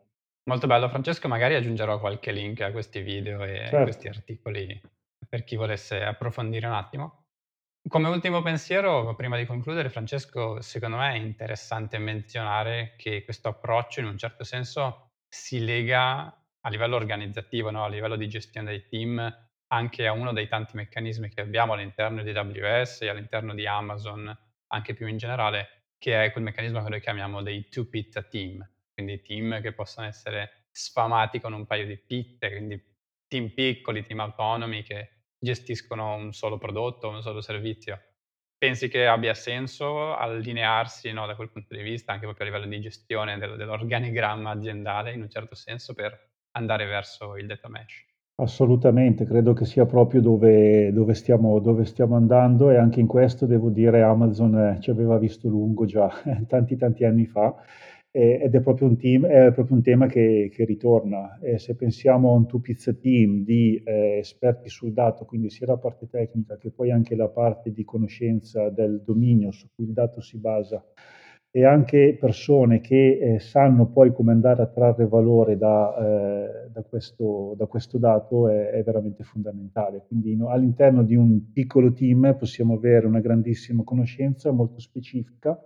Molto 0.50 0.66
bello, 0.66 0.88
Francesco, 0.88 1.28
magari 1.28 1.54
aggiungerò 1.54 2.00
qualche 2.00 2.32
link 2.32 2.60
a 2.62 2.72
questi 2.72 3.00
video 3.00 3.44
e 3.44 3.58
certo. 3.58 3.76
a 3.76 3.82
questi 3.84 4.08
articoli 4.08 4.80
per 5.28 5.44
chi 5.44 5.54
volesse 5.54 6.02
approfondire 6.02 6.66
un 6.66 6.72
attimo. 6.72 7.26
Come 7.88 8.08
ultimo 8.08 8.42
pensiero, 8.42 9.14
prima 9.14 9.36
di 9.36 9.46
concludere, 9.46 9.88
Francesco, 9.88 10.60
secondo 10.60 10.96
me 10.96 11.12
è 11.12 11.16
interessante 11.18 11.98
menzionare 11.98 12.94
che 12.96 13.22
questo 13.22 13.50
approccio 13.50 14.00
in 14.00 14.06
un 14.06 14.18
certo 14.18 14.42
senso 14.42 15.10
si 15.28 15.64
lega 15.64 16.41
a 16.64 16.68
livello 16.68 16.96
organizzativo, 16.96 17.70
no? 17.70 17.84
a 17.84 17.88
livello 17.88 18.16
di 18.16 18.28
gestione 18.28 18.70
dei 18.70 18.86
team, 18.86 19.48
anche 19.68 20.06
a 20.06 20.12
uno 20.12 20.32
dei 20.32 20.48
tanti 20.48 20.76
meccanismi 20.76 21.28
che 21.28 21.40
abbiamo 21.40 21.72
all'interno 21.72 22.22
di 22.22 22.30
AWS 22.30 23.02
e 23.02 23.08
all'interno 23.08 23.54
di 23.54 23.66
Amazon, 23.66 24.36
anche 24.68 24.94
più 24.94 25.06
in 25.06 25.16
generale, 25.16 25.86
che 25.98 26.24
è 26.24 26.32
quel 26.32 26.44
meccanismo 26.44 26.82
che 26.82 26.90
noi 26.90 27.00
chiamiamo 27.00 27.42
dei 27.42 27.68
two 27.68 27.88
pizza 27.88 28.22
team, 28.22 28.66
quindi 28.92 29.22
team 29.22 29.60
che 29.60 29.72
possono 29.72 30.06
essere 30.06 30.66
sfamati 30.70 31.40
con 31.40 31.52
un 31.52 31.66
paio 31.66 31.86
di 31.86 31.96
pizze, 31.96 32.50
quindi 32.50 32.82
team 33.26 33.50
piccoli, 33.50 34.04
team 34.04 34.20
autonomi 34.20 34.82
che 34.82 35.24
gestiscono 35.38 36.14
un 36.14 36.32
solo 36.32 36.58
prodotto, 36.58 37.08
un 37.08 37.22
solo 37.22 37.40
servizio. 37.40 38.00
Pensi 38.56 38.88
che 38.88 39.06
abbia 39.06 39.34
senso 39.34 40.14
allinearsi 40.14 41.10
no, 41.12 41.26
da 41.26 41.34
quel 41.34 41.50
punto 41.50 41.74
di 41.74 41.82
vista, 41.82 42.12
anche 42.12 42.26
proprio 42.26 42.46
a 42.46 42.50
livello 42.50 42.70
di 42.70 42.80
gestione 42.80 43.38
del, 43.38 43.56
dell'organigramma 43.56 44.50
aziendale, 44.50 45.12
in 45.12 45.22
un 45.22 45.30
certo 45.30 45.56
senso, 45.56 45.94
per 45.94 46.31
andare 46.52 46.86
verso 46.86 47.36
il 47.36 47.46
data 47.46 47.68
mesh. 47.68 48.04
Assolutamente, 48.36 49.24
credo 49.24 49.52
che 49.52 49.64
sia 49.64 49.84
proprio 49.84 50.20
dove, 50.20 50.90
dove, 50.92 51.14
stiamo, 51.14 51.58
dove 51.60 51.84
stiamo, 51.84 52.16
andando 52.16 52.70
e 52.70 52.76
anche 52.76 52.98
in 52.98 53.06
questo 53.06 53.46
devo 53.46 53.68
dire 53.68 54.02
Amazon 54.02 54.58
eh, 54.58 54.80
ci 54.80 54.90
aveva 54.90 55.18
visto 55.18 55.48
lungo 55.48 55.84
già 55.84 56.10
tanti 56.48 56.76
tanti 56.76 57.04
anni 57.04 57.26
fa 57.26 57.54
ed 58.14 58.54
è 58.54 58.60
proprio 58.60 58.88
un, 58.88 58.98
team, 58.98 59.24
è 59.24 59.52
proprio 59.52 59.74
un 59.74 59.82
tema 59.82 60.06
che, 60.06 60.50
che 60.52 60.66
ritorna. 60.66 61.38
E 61.40 61.58
se 61.58 61.74
pensiamo 61.74 62.30
a 62.30 62.34
un 62.34 62.46
two 62.46 62.60
pizza 62.60 62.92
team 62.92 63.42
di 63.42 63.82
eh, 63.82 64.18
esperti 64.18 64.68
sul 64.68 64.92
dato, 64.92 65.24
quindi 65.24 65.48
sia 65.48 65.66
la 65.66 65.78
parte 65.78 66.06
tecnica 66.08 66.58
che 66.58 66.70
poi 66.70 66.90
anche 66.90 67.16
la 67.16 67.28
parte 67.28 67.72
di 67.72 67.84
conoscenza 67.84 68.68
del 68.68 69.02
dominio 69.02 69.50
su 69.50 69.68
cui 69.74 69.86
il 69.86 69.94
dato 69.94 70.20
si 70.20 70.38
basa, 70.38 70.84
e 71.54 71.66
anche 71.66 72.16
persone 72.18 72.80
che 72.80 73.18
eh, 73.18 73.38
sanno 73.38 73.86
poi 73.86 74.10
come 74.14 74.32
andare 74.32 74.62
a 74.62 74.66
trarre 74.66 75.06
valore 75.06 75.58
da, 75.58 75.94
eh, 75.98 76.70
da, 76.70 76.82
questo, 76.82 77.54
da 77.58 77.66
questo, 77.66 77.98
dato 77.98 78.48
è, 78.48 78.70
è, 78.70 78.82
veramente 78.82 79.22
fondamentale. 79.22 80.02
Quindi 80.06 80.34
no, 80.34 80.48
all'interno 80.48 81.02
di 81.02 81.14
un 81.14 81.52
piccolo 81.52 81.92
team 81.92 82.34
possiamo 82.38 82.74
avere 82.76 83.06
una 83.06 83.20
grandissima 83.20 83.82
conoscenza 83.84 84.50
molto 84.50 84.80
specifica 84.80 85.60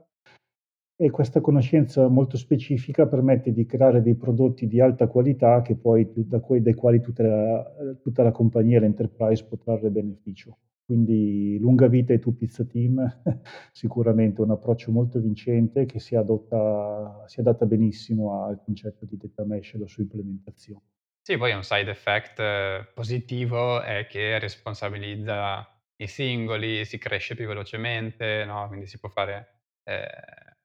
e 0.99 1.11
questa 1.11 1.41
conoscenza 1.41 2.09
molto 2.09 2.37
specifica 2.37 3.07
permette 3.07 3.53
di 3.53 3.65
creare 3.65 4.03
dei 4.03 4.17
prodotti 4.17 4.67
di 4.67 4.81
alta 4.81 5.07
qualità 5.07 5.63
poi, 5.81 6.11
da, 6.17 6.41
dai 6.41 6.75
quali 6.75 7.01
tutta 7.01 7.23
la, 7.23 7.73
tutta 8.03 8.25
la 8.25 8.33
compagnia, 8.33 8.81
l'enterprise 8.81 9.45
può 9.45 9.57
trarre 9.57 9.91
beneficio. 9.91 10.57
Quindi 10.87 11.59
lunga 11.59 11.89
vita 11.89 12.13
ai 12.13 12.21
tu 12.21 12.37
pizza 12.37 12.65
team, 12.65 13.05
sicuramente 13.73 14.41
un 14.41 14.51
approccio 14.53 14.93
molto 14.93 15.19
vincente 15.21 15.85
che 15.85 15.99
si, 15.99 16.15
adotta, 16.15 17.25
si 17.27 17.41
adatta 17.41 17.67
benissimo 17.67 18.45
al 18.45 18.63
concetto 18.65 19.05
di 19.05 19.17
data 19.17 19.45
mesh 19.45 19.75
e 19.75 19.79
la 19.79 19.87
sua 19.89 20.05
implementazione. 20.05 20.83
Sì, 21.21 21.37
poi 21.39 21.53
un 21.53 21.65
side 21.65 21.91
effect 21.91 22.39
eh, 22.39 22.89
positivo 22.95 23.81
è 23.83 24.07
che 24.07 24.39
responsabilizza 24.39 25.69
i 25.97 26.07
singoli, 26.07 26.85
si 26.85 26.99
cresce 26.99 27.35
più 27.35 27.49
velocemente, 27.49 28.45
no? 28.45 28.69
quindi 28.69 28.87
si 28.87 29.01
può 29.01 29.09
fare 29.09 29.63
eh, 29.83 30.07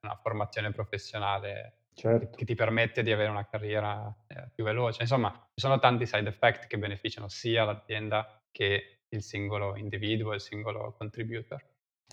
una 0.02 0.14
formazione 0.22 0.70
professionale 0.70 1.78
Certo. 1.94 2.36
che 2.36 2.44
ti 2.44 2.54
permette 2.54 3.02
di 3.02 3.10
avere 3.10 3.28
una 3.30 3.44
carriera, 3.44 4.14
ehm, 4.28 4.50
più 4.54 4.62
veloce. 4.62 5.02
Insomma, 5.02 5.30
ci 5.32 5.60
sono 5.60 5.80
tanti 5.80 6.06
side 6.06 6.28
effect 6.28 6.68
che 6.68 6.78
beneficiano 6.78 7.26
sia 7.28 7.64
l'azienda 7.64 8.40
che 8.52 9.01
il 9.12 9.22
singolo 9.22 9.76
individuo, 9.76 10.34
il 10.34 10.40
singolo 10.40 10.94
contributor. 10.98 11.62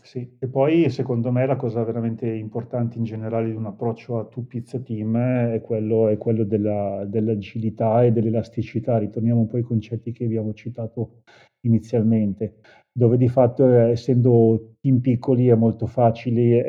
Sì, 0.02 0.38
e 0.40 0.48
poi 0.48 0.90
secondo 0.90 1.30
me 1.32 1.46
la 1.46 1.56
cosa 1.58 1.84
veramente 1.84 2.26
importante 2.28 2.98
in 2.98 3.04
generale 3.04 3.50
di 3.50 3.56
un 3.56 3.66
approccio 3.66 4.18
a 4.18 4.26
two 4.26 4.44
pizza 4.44 4.80
team 4.80 5.16
è 5.18 5.62
quello 5.62 6.08
è 6.08 6.18
quello 6.18 6.44
della 6.46 7.04
dell'agilità 7.06 8.04
e 8.04 8.12
dell'elasticità. 8.12 8.98
Ritorniamo 8.98 9.42
un 9.42 9.48
po' 9.48 9.58
ai 9.58 9.64
concetti 9.64 10.12
che 10.14 10.24
abbiamo 10.26 10.54
citato 10.54 11.22
inizialmente, 11.62 12.60
dove 12.92 13.18
di 13.18 13.28
fatto, 13.28 13.66
ehm, 13.68 13.90
essendo 13.92 14.76
team 14.82 15.00
piccoli 15.02 15.48
è 15.48 15.56
molto 15.56 15.86
facile, 15.86 16.66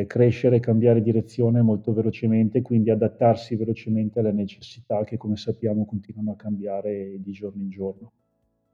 ehm, 0.00 0.06
crescere 0.06 0.56
e 0.56 0.60
cambiare 0.60 1.02
direzione 1.02 1.60
molto 1.62 1.92
velocemente, 1.92 2.62
quindi 2.62 2.90
adattarsi 2.90 3.56
velocemente 3.56 4.20
alle 4.20 4.32
necessità 4.32 5.04
che, 5.04 5.16
come 5.18 5.36
sappiamo, 5.36 5.84
continuano 5.84 6.32
a 6.32 6.36
cambiare 6.36 7.16
di 7.20 7.30
giorno 7.32 7.62
in 7.62 7.68
giorno. 7.70 8.12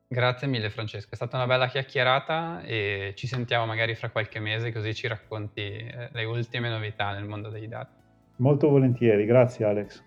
Grazie 0.09 0.47
mille 0.47 0.71
Francesco, 0.71 1.09
è 1.11 1.17
stata 1.17 1.37
una 1.37 1.47
bella 1.47 1.67
chiacchierata 1.67 2.63
e 2.63 3.13
ci 3.17 3.27
sentiamo 3.27 3.67
magari 3.67 3.97
fra 3.97 4.09
qualche 4.11 4.39
mese 4.39 4.71
così 4.73 4.95
ci 4.95 5.09
racconti, 5.09 5.63
ehm, 5.63 6.11
le 6.13 6.25
ultime 6.25 6.69
novità 6.69 7.11
nel 7.13 7.25
mondo 7.25 7.49
dei 7.49 7.67
dati. 7.67 7.91
Molto 8.37 8.69
volentieri, 8.69 9.27
grazie 9.27 9.65
Alex. 9.65 10.05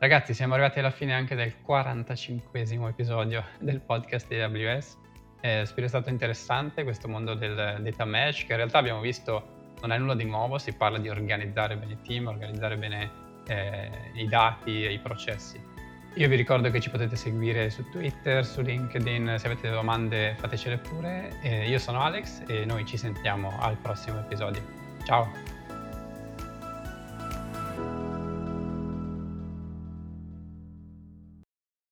Ragazzi, 0.00 0.34
siamo 0.34 0.54
arrivati 0.54 0.80
alla 0.80 0.90
fine 0.90 1.14
anche 1.14 1.36
del 1.36 1.52
45esimo 1.64 2.88
episodio 2.88 3.44
del 3.60 3.80
podcast 3.80 4.26
di 4.26 4.40
AWS. 4.40 4.98
Ehm, 5.40 5.62
spero 5.62 5.86
sia 5.86 6.00
stato 6.00 6.10
interessante 6.10 6.82
questo 6.82 7.06
mondo 7.06 7.34
del 7.34 7.78
data 7.80 8.04
mesh, 8.04 8.44
che 8.44 8.50
in 8.52 8.56
realtà 8.56 8.78
abbiamo 8.78 9.00
visto 9.00 9.76
non 9.82 9.92
è 9.92 9.98
nulla 9.98 10.16
di 10.16 10.24
nuovo, 10.24 10.58
si 10.58 10.72
parla 10.72 10.98
di 10.98 11.08
organizzare 11.08 11.76
bene 11.76 11.92
i 11.92 11.98
team, 12.04 12.26
organizzare 12.26 12.76
bene, 12.76 13.10
ehm, 13.46 14.16
i 14.16 14.26
dati 14.26 14.84
e 14.84 14.92
i 14.92 14.98
processi. 14.98 15.67
Io 16.18 16.26
vi 16.26 16.34
ricordo 16.34 16.68
che 16.70 16.80
ci 16.80 16.90
potete 16.90 17.14
seguire 17.14 17.70
su 17.70 17.88
Twitter, 17.90 18.44
su 18.44 18.60
LinkedIn, 18.60 19.36
se 19.38 19.46
avete 19.46 19.70
domande 19.70 20.34
fatecele 20.36 20.76
pure. 20.76 21.38
Eh, 21.42 21.68
io 21.68 21.78
sono 21.78 22.00
Alex 22.00 22.42
e 22.48 22.64
noi 22.64 22.84
ci 22.84 22.96
sentiamo 22.96 23.56
al 23.60 23.76
prossimo 23.76 24.18
episodio. 24.18 24.60
Ciao! 25.04 25.57